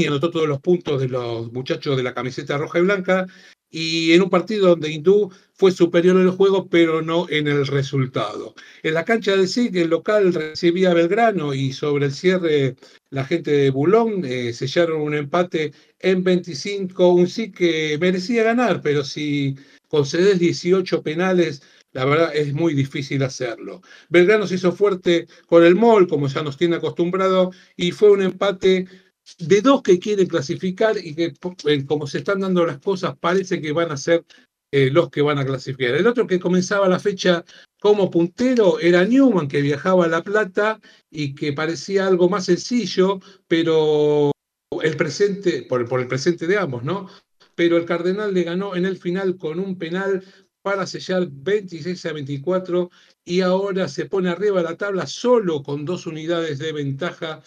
anotó 0.07 0.31
todos 0.31 0.47
los 0.47 0.59
puntos 0.59 1.01
de 1.01 1.07
los 1.07 1.51
muchachos 1.51 1.95
de 1.97 2.03
la 2.03 2.13
camiseta 2.13 2.57
roja 2.57 2.79
y 2.79 2.81
blanca 2.81 3.27
y 3.71 4.13
en 4.13 4.23
un 4.23 4.29
partido 4.31 4.69
donde 4.69 4.91
Hindú 4.91 5.31
fue 5.53 5.71
superior 5.71 6.15
en 6.15 6.23
el 6.23 6.31
juego, 6.31 6.67
pero 6.67 7.03
no 7.03 7.27
en 7.29 7.47
el 7.47 7.67
resultado. 7.67 8.55
En 8.81 8.95
la 8.95 9.05
cancha 9.05 9.35
de 9.35 9.45
SIC, 9.45 9.75
el 9.75 9.89
local 9.89 10.33
recibía 10.33 10.89
a 10.89 10.95
Belgrano 10.95 11.53
y 11.53 11.71
sobre 11.71 12.07
el 12.07 12.11
cierre 12.11 12.75
la 13.11 13.25
gente 13.25 13.51
de 13.51 13.69
Bulón 13.69 14.25
eh, 14.25 14.53
sellaron 14.53 15.01
un 15.01 15.13
empate 15.13 15.73
en 15.99 16.23
25, 16.23 17.09
un 17.09 17.27
SIC 17.27 17.55
que 17.55 17.97
merecía 18.01 18.41
ganar, 18.41 18.81
pero 18.81 19.03
si 19.03 19.55
concedes 19.87 20.39
18 20.39 21.03
penales, 21.03 21.61
la 21.91 22.05
verdad 22.05 22.35
es 22.35 22.53
muy 22.53 22.73
difícil 22.73 23.21
hacerlo. 23.21 23.81
Belgrano 24.09 24.47
se 24.47 24.55
hizo 24.55 24.71
fuerte 24.71 25.27
con 25.45 25.63
el 25.63 25.75
MOL, 25.75 26.07
como 26.07 26.27
ya 26.27 26.41
nos 26.41 26.57
tiene 26.57 26.77
acostumbrado, 26.77 27.51
y 27.75 27.91
fue 27.91 28.09
un 28.11 28.23
empate 28.23 28.87
de 29.37 29.61
dos 29.61 29.81
que 29.81 29.99
quieren 29.99 30.27
clasificar 30.27 30.97
y 30.97 31.15
que, 31.15 31.33
como 31.85 32.07
se 32.07 32.19
están 32.19 32.39
dando 32.39 32.65
las 32.65 32.79
cosas, 32.79 33.17
parece 33.17 33.61
que 33.61 33.71
van 33.71 33.91
a 33.91 33.97
ser 33.97 34.25
eh, 34.71 34.89
los 34.91 35.09
que 35.09 35.21
van 35.21 35.39
a 35.39 35.45
clasificar. 35.45 35.95
El 35.95 36.07
otro 36.07 36.27
que 36.27 36.39
comenzaba 36.39 36.87
la 36.87 36.99
fecha 36.99 37.43
como 37.79 38.11
puntero 38.11 38.79
era 38.79 39.05
Newman, 39.05 39.47
que 39.47 39.61
viajaba 39.61 40.05
a 40.05 40.09
La 40.09 40.23
Plata 40.23 40.79
y 41.09 41.33
que 41.33 41.53
parecía 41.53 42.07
algo 42.07 42.29
más 42.29 42.45
sencillo, 42.45 43.19
pero 43.47 44.31
el 44.83 44.97
presente, 44.97 45.63
por, 45.63 45.87
por 45.87 46.01
el 46.01 46.07
presente 46.07 46.45
de 46.45 46.57
ambos, 46.57 46.83
¿no? 46.83 47.09
Pero 47.55 47.77
el 47.77 47.85
Cardenal 47.85 48.33
le 48.33 48.43
ganó 48.43 48.75
en 48.75 48.85
el 48.85 48.97
final 48.97 49.37
con 49.37 49.59
un 49.59 49.77
penal 49.77 50.23
para 50.61 50.85
sellar 50.85 51.27
26 51.31 52.05
a 52.05 52.13
24 52.13 52.91
y 53.25 53.41
ahora 53.41 53.87
se 53.87 54.05
pone 54.05 54.29
arriba 54.29 54.57
de 54.57 54.69
la 54.69 54.77
tabla 54.77 55.07
solo 55.07 55.63
con 55.63 55.85
dos 55.85 56.05
unidades 56.05 56.59
de 56.59 56.73
ventaja 56.73 57.41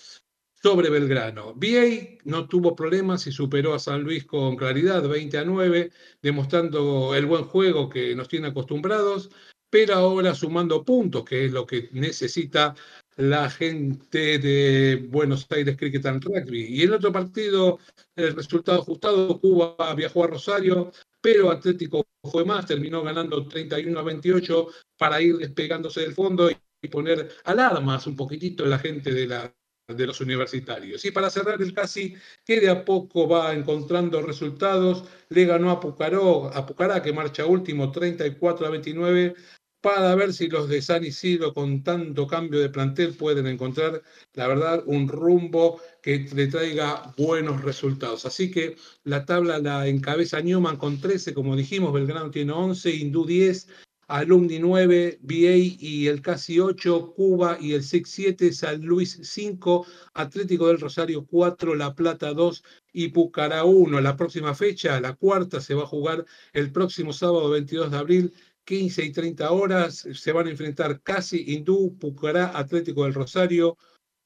sobre 0.62 0.90
Belgrano. 0.90 1.54
VA 1.56 2.18
no 2.24 2.46
tuvo 2.46 2.76
problemas 2.76 3.26
y 3.26 3.32
superó 3.32 3.74
a 3.74 3.78
San 3.78 4.02
Luis 4.04 4.24
con 4.24 4.56
claridad, 4.56 5.08
20 5.08 5.38
a 5.38 5.44
9, 5.44 5.90
demostrando 6.22 7.14
el 7.14 7.26
buen 7.26 7.44
juego 7.44 7.88
que 7.88 8.14
nos 8.14 8.28
tiene 8.28 8.48
acostumbrados, 8.48 9.30
pero 9.68 9.94
ahora 9.94 10.34
sumando 10.34 10.84
puntos, 10.84 11.24
que 11.24 11.46
es 11.46 11.52
lo 11.52 11.66
que 11.66 11.88
necesita 11.92 12.74
la 13.16 13.50
gente 13.50 14.38
de 14.38 15.06
Buenos 15.10 15.46
Aires 15.50 15.76
Cricket 15.76 16.06
and 16.06 16.24
Rugby. 16.24 16.66
Y 16.68 16.82
el 16.82 16.94
otro 16.94 17.12
partido, 17.12 17.78
el 18.14 18.34
resultado 18.36 18.80
ajustado, 18.80 19.40
Cuba 19.40 19.94
viajó 19.96 20.24
a 20.24 20.28
Rosario, 20.28 20.92
pero 21.20 21.50
Atlético 21.50 22.06
fue 22.22 22.44
más, 22.44 22.66
terminó 22.66 23.02
ganando 23.02 23.46
31 23.48 23.98
a 23.98 24.02
28 24.02 24.68
para 24.96 25.20
ir 25.20 25.38
despegándose 25.38 26.02
del 26.02 26.14
fondo 26.14 26.48
y 26.50 26.88
poner 26.88 27.30
alarmas 27.44 28.06
un 28.06 28.16
poquitito 28.16 28.64
en 28.64 28.70
la 28.70 28.78
gente 28.78 29.12
de 29.12 29.26
la 29.26 29.52
de 29.88 30.06
los 30.06 30.20
universitarios. 30.20 31.04
Y 31.04 31.10
para 31.10 31.30
cerrar 31.30 31.60
el 31.60 31.74
casi, 31.74 32.14
que 32.44 32.60
de 32.60 32.70
a 32.70 32.84
poco 32.84 33.28
va 33.28 33.52
encontrando 33.52 34.22
resultados, 34.22 35.04
le 35.28 35.44
ganó 35.44 35.70
a, 35.70 35.80
Pucaró, 35.80 36.54
a 36.54 36.66
Pucará, 36.66 37.02
que 37.02 37.12
marcha 37.12 37.46
último 37.46 37.90
34 37.90 38.66
a 38.66 38.70
29, 38.70 39.34
para 39.80 40.14
ver 40.14 40.32
si 40.32 40.48
los 40.48 40.68
de 40.68 40.80
San 40.80 41.04
Isidro 41.04 41.52
con 41.52 41.82
tanto 41.82 42.26
cambio 42.28 42.60
de 42.60 42.70
plantel 42.70 43.14
pueden 43.14 43.48
encontrar, 43.48 44.00
la 44.34 44.46
verdad, 44.46 44.84
un 44.86 45.08
rumbo 45.08 45.80
que 46.00 46.28
le 46.32 46.46
traiga 46.46 47.12
buenos 47.18 47.62
resultados. 47.62 48.24
Así 48.24 48.50
que 48.50 48.76
la 49.02 49.24
tabla 49.24 49.58
la 49.58 49.88
encabeza 49.88 50.40
Newman 50.40 50.76
con 50.76 51.00
13, 51.00 51.34
como 51.34 51.56
dijimos, 51.56 51.92
Belgrano 51.92 52.30
tiene 52.30 52.52
11, 52.52 52.90
Hindú 52.92 53.26
10, 53.26 53.68
Alumni 54.08 54.58
9, 54.58 55.18
BA 55.22 55.56
y 55.78 56.08
el 56.08 56.20
Casi 56.22 56.58
8, 56.58 57.12
Cuba 57.14 57.56
y 57.60 57.72
el 57.72 57.82
SIC 57.82 58.06
7, 58.06 58.52
San 58.52 58.82
Luis 58.82 59.18
5, 59.22 59.86
Atlético 60.14 60.68
del 60.68 60.80
Rosario 60.80 61.24
4, 61.24 61.74
La 61.74 61.94
Plata 61.94 62.32
2 62.34 62.62
y 62.92 63.08
Pucará 63.08 63.64
1. 63.64 64.00
La 64.00 64.16
próxima 64.16 64.54
fecha, 64.54 65.00
la 65.00 65.14
cuarta, 65.14 65.60
se 65.60 65.74
va 65.74 65.84
a 65.84 65.86
jugar 65.86 66.26
el 66.52 66.72
próximo 66.72 67.12
sábado 67.12 67.50
22 67.50 67.90
de 67.90 67.96
abril, 67.96 68.34
15 68.64 69.04
y 69.04 69.12
30 69.12 69.50
horas. 69.50 70.06
Se 70.12 70.32
van 70.32 70.46
a 70.46 70.50
enfrentar 70.50 71.00
Casi, 71.02 71.44
Hindú, 71.46 71.96
Pucará, 71.98 72.58
Atlético 72.58 73.04
del 73.04 73.14
Rosario, 73.14 73.78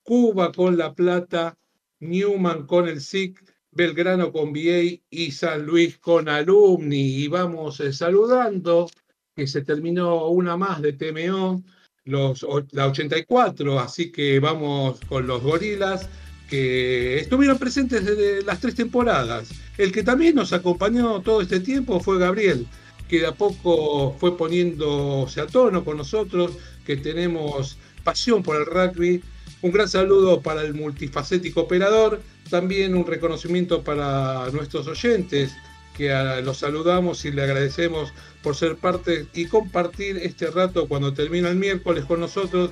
Cuba 0.02 0.52
con 0.52 0.76
La 0.76 0.94
Plata, 0.94 1.58
Newman 2.00 2.66
con 2.66 2.88
el 2.88 3.00
SIC, 3.00 3.42
Belgrano 3.70 4.32
con 4.32 4.52
BA 4.52 5.00
y 5.10 5.30
San 5.32 5.66
Luis 5.66 5.98
con 5.98 6.28
Alumni. 6.28 7.24
Y 7.24 7.28
vamos 7.28 7.80
eh, 7.80 7.92
saludando 7.92 8.88
que 9.36 9.46
se 9.46 9.60
terminó 9.60 10.28
una 10.28 10.56
más 10.56 10.80
de 10.80 10.94
TMO, 10.94 11.62
los, 12.06 12.46
la 12.72 12.86
84, 12.86 13.78
así 13.78 14.10
que 14.10 14.40
vamos 14.40 14.98
con 15.08 15.26
los 15.26 15.42
gorilas 15.42 16.08
que 16.48 17.18
estuvieron 17.18 17.58
presentes 17.58 18.04
desde 18.04 18.42
las 18.42 18.60
tres 18.60 18.74
temporadas. 18.74 19.50
El 19.76 19.92
que 19.92 20.02
también 20.02 20.36
nos 20.36 20.54
acompañó 20.54 21.20
todo 21.20 21.42
este 21.42 21.60
tiempo 21.60 22.00
fue 22.00 22.18
Gabriel, 22.18 22.66
que 23.08 23.20
de 23.20 23.26
a 23.26 23.32
poco 23.32 24.16
fue 24.18 24.38
poniéndose 24.38 25.42
a 25.42 25.46
tono 25.46 25.84
con 25.84 25.98
nosotros, 25.98 26.52
que 26.86 26.96
tenemos 26.96 27.76
pasión 28.04 28.42
por 28.42 28.56
el 28.56 28.64
rugby. 28.64 29.22
Un 29.60 29.70
gran 29.70 29.88
saludo 29.88 30.40
para 30.40 30.62
el 30.62 30.72
multifacético 30.72 31.62
operador, 31.62 32.22
también 32.48 32.96
un 32.96 33.06
reconocimiento 33.06 33.82
para 33.82 34.48
nuestros 34.50 34.86
oyentes, 34.86 35.52
que 35.96 36.10
los 36.42 36.58
saludamos 36.58 37.24
y 37.24 37.30
le 37.30 37.42
agradecemos 37.42 38.12
por 38.42 38.54
ser 38.54 38.76
parte 38.76 39.26
y 39.34 39.46
compartir 39.46 40.18
este 40.18 40.50
rato 40.50 40.86
cuando 40.88 41.14
termina 41.14 41.48
el 41.48 41.56
miércoles 41.56 42.04
con 42.04 42.20
nosotros 42.20 42.70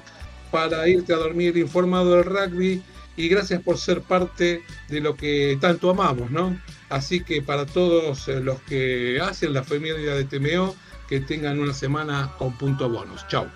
para 0.51 0.87
irte 0.89 1.13
a 1.13 1.17
dormir 1.17 1.57
informado 1.57 2.17
del 2.17 2.25
rugby 2.25 2.83
y 3.17 3.29
gracias 3.29 3.63
por 3.63 3.79
ser 3.79 4.03
parte 4.03 4.63
de 4.89 5.01
lo 5.01 5.17
que 5.17 5.57
tanto 5.61 5.91
amamos, 5.91 6.31
¿no? 6.31 6.59
Así 6.89 7.21
que 7.23 7.43
para 7.43 7.67
todos 7.67 8.29
eh, 8.29 8.41
los 8.41 8.61
que 8.63 9.21
hacen 9.21 9.53
la 9.53 9.63
familia 9.63 10.15
de 10.15 10.25
TMO, 10.25 10.75
que 11.09 11.21
tengan 11.21 11.61
una 11.61 11.75
semana 11.75 12.33
con 12.39 12.57
punto 12.57 12.89
bonus. 12.89 13.27
Chao. 13.29 13.47